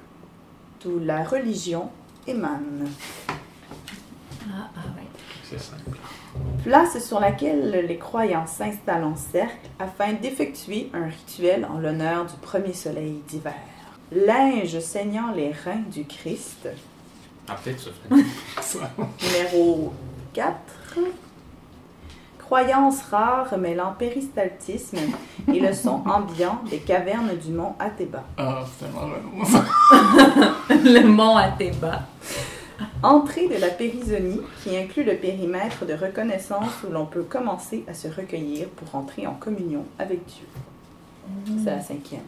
d'où 0.83 0.99
la 1.01 1.25
religion 1.25 1.91
émane. 2.27 2.89
Ah, 3.29 4.71
ah 4.77 4.81
ouais. 4.97 5.07
C'est 5.43 5.61
simple. 5.61 5.99
Place 6.65 7.05
sur 7.05 7.21
laquelle 7.21 7.85
les 7.87 7.99
croyants 7.99 8.47
s'installent 8.47 9.05
en 9.05 9.17
cercle 9.17 9.69
afin 9.79 10.15
d'effectuer 10.15 10.91
un 10.95 11.07
rituel 11.07 11.67
en 11.67 11.79
l'honneur 11.79 12.27
du 12.27 12.35
premier 12.41 12.73
soleil 12.73 13.21
d'hiver. 13.29 13.55
Linge 14.13 14.79
saignant 14.81 15.33
les 15.33 15.51
reins 15.51 15.83
du 15.91 16.05
Christ. 16.05 16.69
Ah, 17.49 17.57
peut-être 17.63 17.91
ça. 18.61 18.91
Numéro 19.23 19.93
4. 20.33 20.55
Croyance 22.55 23.03
rare 23.11 23.59
mêlant 23.59 23.95
péristaltisme 23.99 24.99
et 25.53 25.59
le 25.59 25.73
son 25.73 26.03
ambiant 26.07 26.61
des 26.71 26.79
cavernes 26.79 27.37
du 27.37 27.51
mont 27.51 27.75
Athéba. 27.81 28.23
Ah, 28.39 28.63
c'est. 28.79 28.87
Le 30.85 31.05
mont 31.05 31.37
Athéba. 31.37 32.03
Entrée 33.03 33.49
de 33.49 33.61
la 33.61 33.71
périsonie 33.71 34.41
qui 34.63 34.77
inclut 34.77 35.03
le 35.03 35.17
périmètre 35.17 35.85
de 35.85 35.95
reconnaissance 35.95 36.85
où 36.89 36.93
l'on 36.93 37.07
peut 37.07 37.25
commencer 37.25 37.85
à 37.89 37.93
se 37.93 38.07
recueillir 38.07 38.69
pour 38.69 38.95
entrer 38.95 39.27
en 39.27 39.35
communion 39.35 39.85
avec 39.99 40.25
Dieu. 40.25 40.47
C'est 41.65 41.71
la 41.73 41.81
cinquième. 41.81 42.21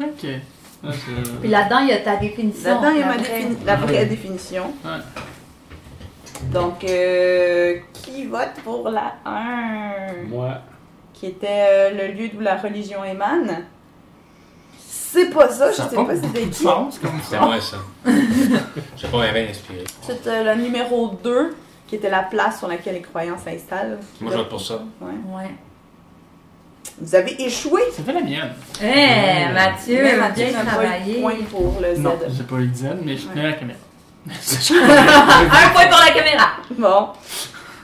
Ok. 0.00 0.26
Puis 1.42 1.50
là-dedans, 1.50 1.80
il 1.80 1.88
y 1.88 1.92
a 1.92 1.98
ta 1.98 2.16
définition. 2.16 2.70
Là-dedans, 2.70 2.90
il 2.94 3.00
y 3.00 3.02
a 3.02 3.06
ma 3.06 3.66
la 3.66 3.76
vraie 3.76 4.06
définition. 4.06 4.72
Ouais. 4.82 4.92
Donc, 6.52 6.84
euh, 6.84 7.78
qui 7.92 8.26
vote 8.26 8.54
pour 8.64 8.88
la 8.90 9.14
1 9.24 10.24
Moi, 10.28 10.54
Qui 11.12 11.26
était 11.26 11.46
euh, 11.48 11.90
le 12.08 12.14
lieu 12.14 12.28
d'où 12.32 12.40
la 12.40 12.56
religion 12.56 13.04
émane? 13.04 13.64
C'est 14.78 15.30
pas 15.30 15.48
ça, 15.48 15.70
je 15.70 15.76
Ça 15.76 15.84
a 15.84 15.88
sais 15.90 15.96
pas 15.96 16.02
beaucoup 16.04 16.16
c'était 16.22 16.42
qui. 16.46 16.52
C'est 16.54 16.62
ça. 16.64 17.40
moi, 17.40 17.60
ça. 17.60 17.76
Je 18.96 19.00
sais 19.00 19.08
pas, 19.08 19.24
il 19.26 19.28
avait 19.30 19.48
inspiré. 19.48 19.84
C'était 20.02 20.44
le 20.44 20.54
numéro 20.62 21.08
2, 21.22 21.56
qui 21.88 21.96
était 21.96 22.08
la 22.10 22.22
place 22.22 22.58
sur 22.58 22.68
laquelle 22.68 22.94
les 22.94 23.00
croyants 23.02 23.36
s'installent. 23.38 23.98
Moi, 24.20 24.30
je 24.32 24.36
vote 24.38 24.48
pour 24.48 24.60
ça. 24.60 24.80
Ouais. 25.00 25.12
Ouais. 25.36 25.50
Vous 27.00 27.14
avez 27.14 27.42
échoué 27.42 27.80
C'était 27.92 28.12
la 28.12 28.20
mienne. 28.20 28.52
Eh, 28.80 29.52
Mathieu, 29.52 30.16
Mathieu 30.18 30.46
bien 30.46 30.52
n'a 30.64 30.70
pas 30.70 30.84
eu 30.84 30.86
de 30.86 30.88
travaillé. 30.88 31.20
point 31.20 31.34
pour 31.50 31.76
le 31.82 31.94
Z. 31.94 31.98
Non, 31.98 32.18
j'ai 32.28 32.42
pas 32.44 32.56
eu 32.56 32.66
de 32.68 32.74
zen, 32.74 32.98
mais 33.04 33.16
je 33.16 33.26
tenais 33.26 33.42
la 33.42 33.52
caméra. 33.54 33.78
Un 34.28 35.68
point 35.72 35.86
pour 35.86 36.00
la 36.04 36.10
caméra. 36.12 36.48
Bon. 36.76 37.08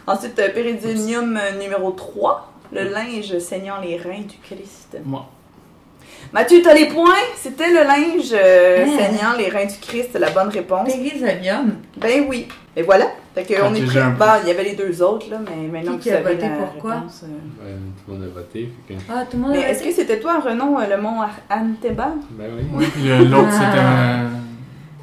Ensuite, 0.07 0.39
euh, 0.39 0.51
péridonium 0.51 1.37
euh, 1.37 1.59
numéro 1.61 1.91
3, 1.91 2.53
le 2.73 2.85
linge 2.91 3.39
saignant 3.39 3.81
les 3.83 3.97
reins 3.97 4.21
du 4.23 4.37
Christ. 4.43 4.97
Moi. 5.05 5.27
Mathieu, 6.33 6.61
t'as 6.63 6.75
les 6.75 6.87
points? 6.87 7.15
C'était 7.37 7.69
le 7.71 7.85
linge 7.85 8.31
euh, 8.33 8.85
Ah. 8.87 8.99
saignant 9.03 9.33
les 9.39 9.49
reins 9.49 9.67
du 9.67 9.79
Christ, 9.81 10.11
la 10.19 10.31
bonne 10.31 10.49
réponse. 10.49 10.87
Périsonium. 10.93 11.77
Ben 11.97 12.27
oui. 12.29 12.49
Et 12.77 12.83
voilà. 12.83 13.07
Fait 13.35 13.45
que 13.45 13.55
on 13.63 13.69
Ok, 13.71 13.77
est 13.77 13.81
j'ai 13.81 13.87
prêt. 13.87 14.01
un 14.01 14.11
Bah, 14.11 14.39
il 14.43 14.49
y 14.49 14.51
avait 14.51 14.65
les 14.65 14.75
deux 14.75 15.03
autres, 15.03 15.31
là, 15.31 15.39
mais 15.45 15.67
maintenant 15.69 15.93
Qui 15.93 15.99
que 15.99 16.03
qui 16.05 16.09
vous 16.11 16.15
a 16.17 16.23
savez 16.23 16.35
voté 16.35 16.49
la 16.49 16.55
pourquoi? 16.57 16.95
réponse, 16.95 17.21
euh. 17.25 17.27
ben, 17.63 17.79
tout 18.05 18.13
le 18.13 18.19
monde 18.19 18.25
a 18.25 18.35
voté. 18.35 18.73
fait 18.87 18.95
que- 18.95 19.01
Ah, 19.11 19.25
tout 19.31 19.37
le 19.39 19.43
monde 19.43 19.53
Mais 19.53 19.65
a 19.65 19.69
est-ce 19.71 19.79
voté? 19.81 19.91
que 19.91 19.97
c'était 19.97 20.21
toi, 20.21 20.41
Renon, 20.41 20.79
euh, 20.81 20.87
le 20.97 21.03
mont 21.03 21.21
Ar- 21.23 21.41
Anteba? 21.51 22.13
Ben 22.31 22.51
oui. 22.57 22.65
Oui, 22.75 22.87
puis 22.93 23.03
le- 23.05 23.25
l'autre, 23.25 23.53
c'était 23.53 23.79
Ah. 23.79 24.21
un. 24.21 24.31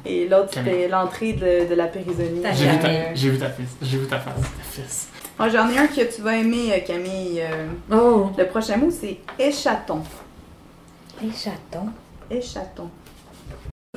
Et 0.06 0.28
l'autre, 0.28 0.50
c'était 0.52 0.86
l'entrée 0.88 1.32
de, 1.32 1.68
de 1.68 1.74
la 1.74 1.86
périsonie. 1.86 2.42
Ta 2.42 2.52
J'ai 2.52 2.68
vu, 2.68 2.78
ta... 2.78 2.88
Euh, 2.88 3.02
j'ai 3.14 3.30
vu 3.30 3.38
ta 3.38 3.50
fils. 3.50 3.68
J'ai 3.82 3.98
vu 3.98 4.06
ta 4.06 4.18
face. 4.18 4.40
Ta 4.42 4.62
fils. 4.82 5.08
moi, 5.38 5.48
j'en 5.48 5.68
ai 5.70 5.78
un 5.78 5.86
que 5.86 6.14
tu 6.14 6.20
vas 6.22 6.36
aimer, 6.36 6.72
euh, 6.74 6.80
Camille. 6.86 7.40
euh, 7.40 7.66
Oh. 7.90 8.30
le 8.36 8.46
prochain 8.46 8.76
mot, 8.76 8.90
c'est 8.90 9.18
échaton. 9.38 10.02
Les 11.22 11.30
chatons. 11.32 11.88
Échaton. 12.30 12.90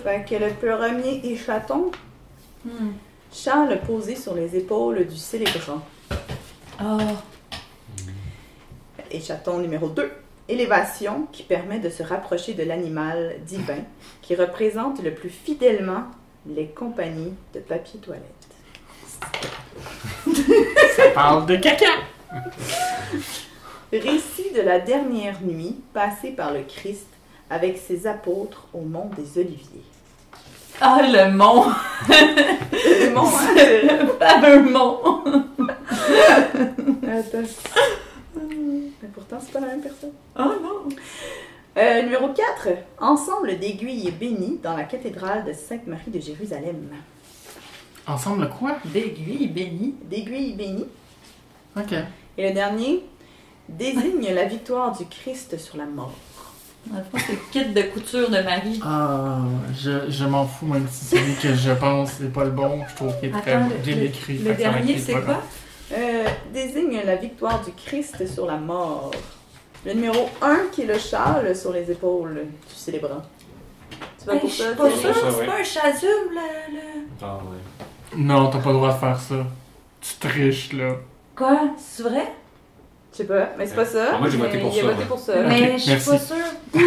Fait 0.03 0.23
que 0.29 0.35
le 0.35 0.51
premier 0.53 1.19
échaton, 1.25 1.91
Hmm. 2.65 2.91
Charles 3.31 3.79
posé 3.85 4.15
sur 4.15 4.33
les 4.33 4.55
épaules 4.55 5.05
du 5.07 5.15
célébrant. 5.15 5.81
Oh. 6.83 6.97
Échaton 9.11 9.59
numéro 9.59 9.87
2. 9.89 10.11
Élévation 10.49 11.27
qui 11.31 11.43
permet 11.43 11.79
de 11.79 11.89
se 11.89 12.03
rapprocher 12.03 12.53
de 12.53 12.63
l'animal 12.63 13.35
divin 13.45 13.83
qui 14.21 14.33
représente 14.35 15.03
le 15.03 15.13
plus 15.13 15.29
fidèlement 15.29 16.03
les 16.47 16.67
compagnies 16.67 17.33
de 17.53 17.59
papier 17.59 17.99
toilette. 17.99 18.23
Ça 20.95 21.09
parle 21.13 21.45
de 21.45 21.57
caca! 21.57 21.85
Récit 23.91 24.51
de 24.55 24.61
la 24.61 24.79
dernière 24.79 25.41
nuit 25.41 25.75
passée 25.93 26.31
par 26.31 26.53
le 26.53 26.61
Christ 26.61 27.07
avec 27.49 27.77
ses 27.77 28.07
apôtres 28.07 28.67
au 28.73 28.81
mont 28.81 29.09
des 29.17 29.39
Oliviers. 29.39 29.83
Ah, 30.79 31.01
le 31.01 31.31
mont! 31.31 31.65
C'est 32.07 33.13
bon, 33.13 33.25
hein? 33.25 33.55
Le 33.55 34.07
fameux 34.19 34.69
mont! 34.69 35.23
Attends. 37.03 37.47
Mais 39.07 39.13
pourtant, 39.13 39.37
c'est 39.39 39.53
pas 39.53 39.61
la 39.61 39.67
même 39.67 39.81
personne. 39.81 40.11
Oh 40.37 40.43
non! 40.61 40.89
Euh, 41.77 42.01
numéro 42.01 42.27
4. 42.29 42.69
Ensemble 42.99 43.57
d'aiguilles 43.57 44.11
bénies 44.11 44.59
dans 44.61 44.75
la 44.75 44.83
cathédrale 44.83 45.45
de 45.45 45.53
Sainte-Marie 45.53 46.11
de 46.11 46.19
Jérusalem. 46.19 46.89
Ensemble 48.05 48.49
quoi? 48.49 48.77
D'aiguilles 48.83 49.47
bénies. 49.47 49.95
D'aiguilles 50.03 50.55
bénies. 50.55 50.87
Ok. 51.77 51.93
Et 52.37 52.47
le 52.49 52.53
dernier 52.53 53.03
désigne 53.69 54.33
la 54.33 54.45
victoire 54.45 54.97
du 54.97 55.05
Christ 55.05 55.57
sur 55.57 55.77
la 55.77 55.85
mort. 55.85 56.13
Dans 56.87 56.97
le 56.97 57.03
fond, 57.03 57.17
c'est 57.25 57.33
le 57.33 57.39
kit 57.51 57.73
de 57.73 57.81
couture 57.83 58.29
de 58.29 58.41
Marie. 58.41 58.81
Ah, 58.83 59.39
je, 59.73 60.09
je 60.09 60.25
m'en 60.25 60.45
fous, 60.45 60.65
même 60.65 60.87
si 60.89 61.05
celui 61.05 61.35
que 61.35 61.53
je 61.53 61.71
pense 61.71 62.19
n'est 62.19 62.29
pas 62.29 62.43
le 62.43 62.51
bon. 62.51 62.81
Je 62.89 62.95
trouve 62.95 63.17
qu'il 63.19 63.29
est 63.29 63.31
très 63.31 63.57
bien 63.57 63.69
le, 63.69 64.03
écrit. 64.03 64.37
le 64.39 64.53
dernier, 64.53 64.97
c'est 64.97 65.13
quoi? 65.13 65.41
Euh, 65.93 66.25
désigne 66.53 67.01
la 67.05 67.15
victoire 67.15 67.63
du 67.63 67.71
Christ 67.71 68.27
sur 68.27 68.45
la 68.45 68.57
mort. 68.57 69.11
Le 69.85 69.93
numéro 69.93 70.27
1 70.41 70.67
qui 70.71 70.81
est 70.81 70.85
le 70.85 70.97
châle 70.97 71.55
sur 71.55 71.71
les 71.71 71.89
épaules 71.89 72.45
du 72.67 72.75
célébrant. 72.75 73.21
Tu 74.19 74.25
vas 74.25 74.33
Hey, 74.33 74.39
pour 74.41 74.49
je 74.49 74.55
ça? 74.55 74.67
suis 74.67 74.75
pas 74.75 74.87
Thierry? 74.89 74.99
sûre, 75.01 75.15
ça, 75.15 75.31
c'est 75.31 75.45
pas 75.45 75.59
un 75.59 75.63
chasuble, 75.63 76.33
le... 76.33 76.75
le- 76.75 77.07
Ah, 77.21 77.35
ouais. 77.37 78.17
Non, 78.17 78.49
t'as 78.49 78.59
pas 78.59 78.69
le 78.71 78.75
droit 78.75 78.93
de 78.93 78.99
faire 78.99 79.19
ça. 79.19 79.35
Tu 80.01 80.13
triches, 80.27 80.73
là. 80.73 80.95
Quoi? 81.35 81.59
C'est 81.77 82.03
vrai? 82.03 82.33
Je 83.17 83.23
sais 83.23 83.27
pas, 83.29 83.49
mais 83.57 83.65
c'est 83.65 83.73
pas 83.75 83.83
ça. 83.85 84.09
Ah, 84.13 84.17
moi, 84.19 84.29
j'ai 84.29 84.37
voté 84.37 84.57
mais 84.57 84.61
pour 84.61 84.73
il 84.75 84.79
a 84.79 84.83
ça, 84.83 84.87
voté 84.91 85.05
pour 85.05 85.17
ça. 85.17 85.33
Mais 85.47 85.71
je 85.79 85.83
suis 85.83 85.91
pas 86.11 86.19
sûre. 86.19 86.35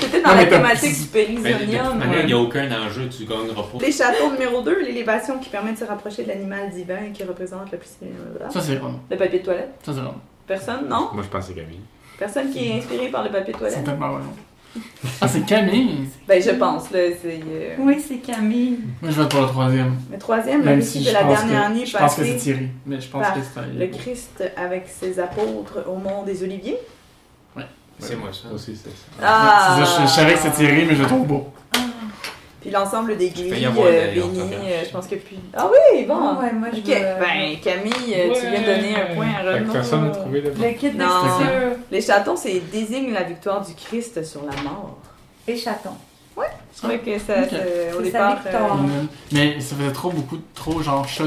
C'était 0.00 0.22
dans 0.22 0.34
la 0.34 0.44
thématique 0.46 1.00
du 1.02 1.06
périsonium. 1.06 1.98
manière, 1.98 2.20
il 2.22 2.26
n'y 2.26 2.32
a 2.32 2.38
aucun 2.38 2.68
enjeu, 2.82 3.08
tu 3.08 3.26
gagneras 3.26 3.62
pas. 3.62 3.78
Les 3.80 3.92
châteaux 3.92 4.32
numéro 4.32 4.60
2, 4.62 4.80
l'élévation 4.82 5.38
qui 5.38 5.48
permet 5.48 5.72
de 5.72 5.78
se 5.78 5.84
rapprocher 5.84 6.24
de 6.24 6.28
l'animal 6.30 6.68
divin 6.70 7.12
qui 7.14 7.22
représente 7.22 7.70
le 7.70 7.78
plus. 7.78 7.90
Ça, 8.50 8.60
c'est 8.60 8.74
vraiment. 8.74 8.98
Le 9.08 9.16
papier 9.16 9.38
de 9.38 9.44
toilette? 9.44 9.70
Ça, 9.84 9.92
c'est 9.92 10.00
vraiment. 10.00 10.20
Personne? 10.48 10.88
Non? 10.88 11.10
Moi, 11.12 11.22
je 11.22 11.28
pense 11.28 11.46
que 11.46 11.52
c'est 11.54 11.60
Camille. 11.60 11.78
Personne 12.18 12.50
qui 12.50 12.68
est 12.68 12.78
inspiré 12.78 13.06
par 13.08 13.22
le 13.22 13.30
papier 13.30 13.52
de 13.52 13.58
C'est 13.58 13.64
toilette? 13.66 13.84
tellement 13.84 14.08
vraiment. 14.10 14.32
Ah, 15.20 15.26
c'est 15.28 15.44
Camille! 15.44 16.08
Ben, 16.28 16.40
je 16.42 16.50
pense, 16.50 16.90
là. 16.90 17.00
C'est. 17.20 17.40
euh, 17.46 17.74
Oui, 17.80 18.02
c'est 18.06 18.16
Camille. 18.18 18.78
Moi, 19.02 19.10
je 19.10 19.16
vais 19.16 19.22
être 19.24 19.28
pour 19.30 19.40
le 19.40 19.46
troisième. 19.48 19.96
Le 20.12 20.18
troisième, 20.18 20.62
Même 20.64 20.80
si 20.82 21.00
de 21.00 21.08
je 21.08 21.12
la 21.12 21.20
pense 21.24 21.44
dernière 21.46 21.82
que, 21.82 21.86
je 21.86 21.96
pense 21.96 22.14
que 22.14 22.24
c'est. 22.24 22.36
Thierry. 22.36 22.68
Mais 22.86 23.00
je 23.00 23.08
pense 23.08 23.26
que 23.28 23.40
c'est 23.54 23.78
Le 23.78 23.86
Christ 23.88 24.44
avec 24.56 24.86
ses 24.88 25.18
apôtres 25.18 25.84
au 25.88 25.96
mont 25.96 26.22
des 26.24 26.42
Oliviers. 26.42 26.78
C'est 28.02 28.16
moi 28.16 28.30
ça. 28.32 28.48
Aussi, 28.54 28.74
c'est 28.74 28.88
ça. 28.88 28.96
Ah! 29.22 29.76
C'est 29.78 29.84
ça, 29.84 30.00
je, 30.00 30.06
je 30.06 30.12
savais 30.14 30.32
que 30.32 30.38
c'est 30.38 30.52
Thierry, 30.52 30.86
mais 30.86 30.94
je 30.94 31.02
le 31.02 31.06
trouve 31.06 31.26
beau. 31.26 31.52
Puis 32.60 32.70
l'ensemble 32.70 33.16
des 33.16 33.30
grilles 33.30 33.64
euh, 33.64 33.70
on 33.70 34.38
euh, 34.70 34.84
je 34.84 34.90
pense 34.90 35.06
que 35.06 35.14
puis. 35.14 35.38
Ah 35.54 35.68
oui, 35.70 36.04
bon! 36.04 36.14
Ah 36.18 36.38
ouais, 36.42 36.52
moi, 36.52 36.68
je 36.72 36.78
Ok, 36.80 36.86
veux- 36.86 36.92
ben 36.94 37.58
Camille, 37.62 38.14
euh, 38.14 38.34
tu 38.34 38.40
viens 38.48 38.60
de 38.60 38.66
donner 38.66 38.94
un 38.96 39.14
point 39.14 39.28
à 39.38 39.42
Renaud. 39.54 39.72
personne 39.72 40.04
n'a 40.04 40.10
trouvé 40.10 40.40
le 40.42 40.50
Le 40.50 40.78
kit 40.78 40.90
de 40.90 40.98
Non. 40.98 41.06
Les 41.90 42.00
chatons, 42.02 42.36
c'est 42.36 42.60
désigne 42.70 43.12
la 43.12 43.22
victoire 43.22 43.64
du 43.64 43.74
Christ 43.74 44.22
sur 44.24 44.42
la 44.42 44.62
mort. 44.62 44.98
Et 45.48 45.56
chaton. 45.56 45.90
Je 46.72 46.78
trouvais 46.78 46.98
que 46.98 47.18
ça, 47.18 47.34
au 47.94 47.98
C'est 47.98 48.02
départ. 48.04 48.38
sa 48.42 48.48
victoire. 48.50 48.78
euh, 48.78 48.82
Nul. 48.82 49.08
Mais 49.32 49.60
ça 49.60 49.74
faisait 49.76 49.92
trop 49.92 50.10
beaucoup, 50.10 50.38
trop 50.54 50.80
genre 50.82 51.06
shot 51.06 51.24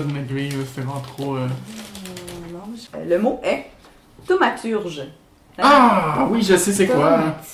là, 0.50 0.64
c'était 0.66 0.82
vraiment 0.82 1.02
trop. 1.02 1.36
euh, 1.36 1.48
non, 2.52 2.60
je- 2.76 2.98
euh, 2.98 3.06
Le 3.08 3.20
mot 3.20 3.40
est 3.44 3.66
thaumaturge. 4.26 5.04
Ah 5.58 6.28
oui, 6.32 6.42
je 6.42 6.56
sais 6.56 6.74
c'est 6.74 6.88
quoi. 6.88 6.96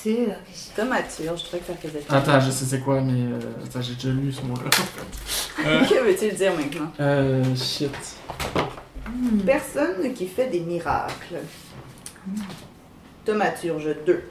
Tomature. 0.04 0.34
Thaumaturge, 0.74 1.40
je 1.40 1.44
trouvais 1.44 1.58
que 1.60 1.66
ça 1.66 1.74
faisait. 1.74 2.02
Attends, 2.08 2.40
je 2.40 2.50
sais 2.50 2.64
c'est 2.64 2.80
quoi, 2.80 3.00
mais 3.00 3.12
euh, 3.34 3.38
attends, 3.64 3.82
j'ai 3.82 3.94
déjà 3.94 4.08
lu 4.08 4.32
ce 4.32 4.40
mot-là. 4.42 4.70
Euh, 5.66 5.84
Que 5.88 6.02
veux-tu 6.04 6.34
dire 6.34 6.52
maintenant? 6.56 6.90
euh, 7.00 7.44
shit. 7.54 7.90
Hmm. 9.06 9.40
Personne 9.40 10.14
qui 10.14 10.26
fait 10.26 10.46
des 10.46 10.60
miracles. 10.60 11.40
Thaumaturge 13.24 13.94
2. 14.06 14.22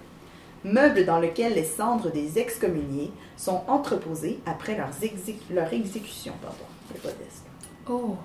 Meuble 0.66 1.06
dans 1.06 1.20
lequel 1.20 1.54
les 1.54 1.64
cendres 1.64 2.12
des 2.12 2.38
excommuniés 2.40 3.12
sont 3.38 3.62
entreposées 3.68 4.40
après 4.46 4.76
leurs 4.76 4.90
exé- 5.02 5.38
leur 5.52 5.72
exécution. 5.72 6.34
Pardon, 6.42 6.58
c'est 6.92 7.02
pas 7.02 7.10
d'est. 7.10 7.44
Oh. 7.88 8.18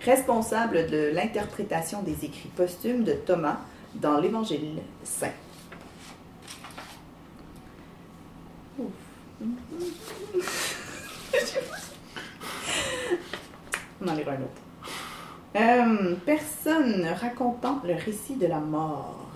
Responsable 0.00 0.86
de 0.88 1.10
l'interprétation 1.12 2.02
des 2.02 2.24
écrits 2.24 2.50
posthumes 2.56 3.04
de 3.04 3.12
Thomas 3.12 3.58
dans 3.94 4.18
l'Évangile 4.18 4.82
saint. 5.02 5.32
Ouf. 8.78 8.90
On 14.02 14.08
en 14.08 14.14
lira 14.14 14.32
un 14.32 14.36
autre. 14.36 14.62
Euh, 15.56 16.14
personne 16.26 17.06
racontant 17.20 17.80
le 17.84 17.94
récit 17.94 18.34
de 18.34 18.46
la 18.46 18.58
mort. 18.58 19.32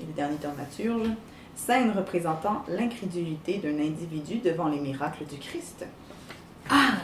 Et 0.00 0.04
le 0.04 0.12
dernier 0.12 0.36
thaumaturge. 0.36 1.10
Scène 1.54 1.92
représentant 1.96 2.64
l'incrédulité 2.68 3.58
d'un 3.58 3.78
individu 3.78 4.38
devant 4.38 4.68
les 4.68 4.78
miracles 4.78 5.24
du 5.24 5.38
Christ. 5.38 5.86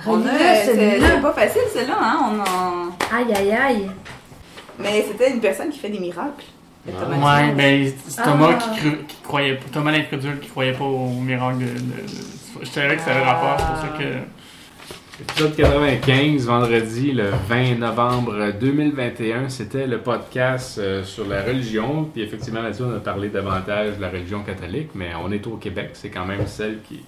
On 0.06 0.26
a, 0.26 0.54
c'est 0.56 1.20
pas 1.22 1.32
facile 1.32 1.62
celle-là, 1.72 1.96
hein? 1.98 2.18
On 2.22 2.40
en... 2.40 2.90
Aïe, 3.16 3.32
aïe, 3.34 3.52
aïe. 3.52 3.90
Mais 4.78 5.04
c'était 5.10 5.30
une 5.30 5.40
personne 5.40 5.70
qui 5.70 5.78
fait 5.78 5.90
des 5.90 5.98
miracles. 6.00 6.44
Le 6.86 6.92
Ouais. 6.92 7.52
ben 7.56 7.92
c'est 8.08 8.22
Thomas 8.22 8.54
Ah. 8.54 8.58
qui, 8.58 8.80
cru- 8.80 9.06
qui 9.06 9.16
croyait 9.22 9.54
pas. 9.54 9.66
Thomas 9.72 9.92
l'incrédule 9.92 10.40
qui 10.40 10.48
croyait 10.48 10.72
pas 10.72 10.84
au 10.84 11.10
miracle 11.10 11.58
de. 11.58 11.64
de- 11.66 11.70
de- 11.78 12.64
je 12.64 12.66
savais 12.68 12.96
que 12.96 13.02
ça 13.02 13.12
avait 13.12 13.24
rapport, 13.24 13.56
c'est 13.58 13.66
pour 13.66 13.76
ça 13.76 13.98
que. 13.98 14.04
Épisode 15.20 15.54
95, 15.54 16.46
vendredi, 16.46 17.12
le 17.12 17.26
20 17.48 17.78
novembre 17.78 18.50
2021, 18.58 19.48
c'était 19.48 19.86
le 19.86 19.98
podcast 19.98 20.78
euh, 20.78 21.04
sur 21.04 21.28
la 21.28 21.42
religion. 21.42 22.08
Puis 22.12 22.22
effectivement, 22.22 22.62
là-dessus, 22.62 22.82
on 22.82 22.96
a 22.96 22.98
parlé 22.98 23.28
davantage 23.28 23.96
de 23.98 24.02
la 24.02 24.08
religion 24.08 24.40
catholique, 24.42 24.88
mais 24.96 25.10
on 25.22 25.30
est 25.30 25.46
au 25.46 25.56
Québec, 25.58 25.90
c'est 25.92 26.08
quand 26.08 26.24
même 26.24 26.46
celle 26.46 26.78
qui, 26.88 27.04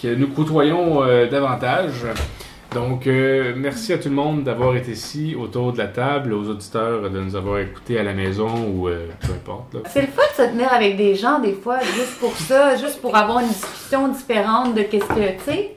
que 0.00 0.14
nous 0.14 0.28
côtoyons 0.28 1.02
euh, 1.02 1.26
davantage. 1.28 1.92
Donc, 2.74 3.06
euh, 3.06 3.54
merci 3.56 3.92
à 3.92 3.98
tout 3.98 4.08
le 4.08 4.14
monde 4.16 4.42
d'avoir 4.44 4.74
été 4.76 4.90
ici 4.92 5.36
autour 5.38 5.72
de 5.72 5.78
la 5.78 5.86
table, 5.86 6.32
aux 6.32 6.48
auditeurs 6.48 7.08
de 7.08 7.20
nous 7.20 7.36
avoir 7.36 7.60
écoutés 7.60 7.98
à 7.98 8.02
la 8.02 8.12
maison 8.12 8.48
ou 8.68 8.88
euh, 8.88 9.06
peu 9.20 9.32
importe. 9.32 9.76
C'est 9.90 10.00
le 10.02 10.08
fun 10.08 10.22
de 10.36 10.42
se 10.44 10.50
tenir 10.50 10.72
avec 10.72 10.96
des 10.96 11.14
gens, 11.14 11.38
des 11.38 11.52
fois, 11.54 11.78
juste 11.80 12.18
pour 12.18 12.36
ça, 12.36 12.76
juste 12.76 13.00
pour 13.00 13.14
avoir 13.16 13.38
une 13.40 13.48
discussion 13.48 14.08
différente 14.08 14.74
de 14.74 14.82
qu'est-ce 14.82 15.06
que, 15.06 15.14
tu 15.38 15.44
sais. 15.44 15.70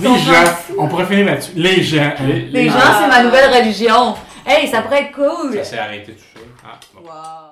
Les 0.00 0.08
gens, 0.18 0.32
on 0.78 0.88
pourrait 0.88 1.06
finir 1.06 1.26
là-dessus. 1.26 1.52
Les 1.56 1.82
gens. 1.82 2.02
hein. 2.18 2.24
Les- 2.50 2.68
gens, 2.68 2.74
c'est 3.00 3.08
ma 3.08 3.22
nouvelle 3.22 3.50
religion. 3.52 4.14
Hey, 4.46 4.66
ça 4.68 4.82
pourrait 4.82 5.02
être 5.02 5.12
cool. 5.12 5.54
Ça 5.54 5.64
s'est 5.64 5.78
arrêté 5.78 6.12
tout 6.12 6.18
ça. 6.34 6.40
Ah, 6.64 6.78
bon. 6.94 7.02
Wow. 7.02 7.50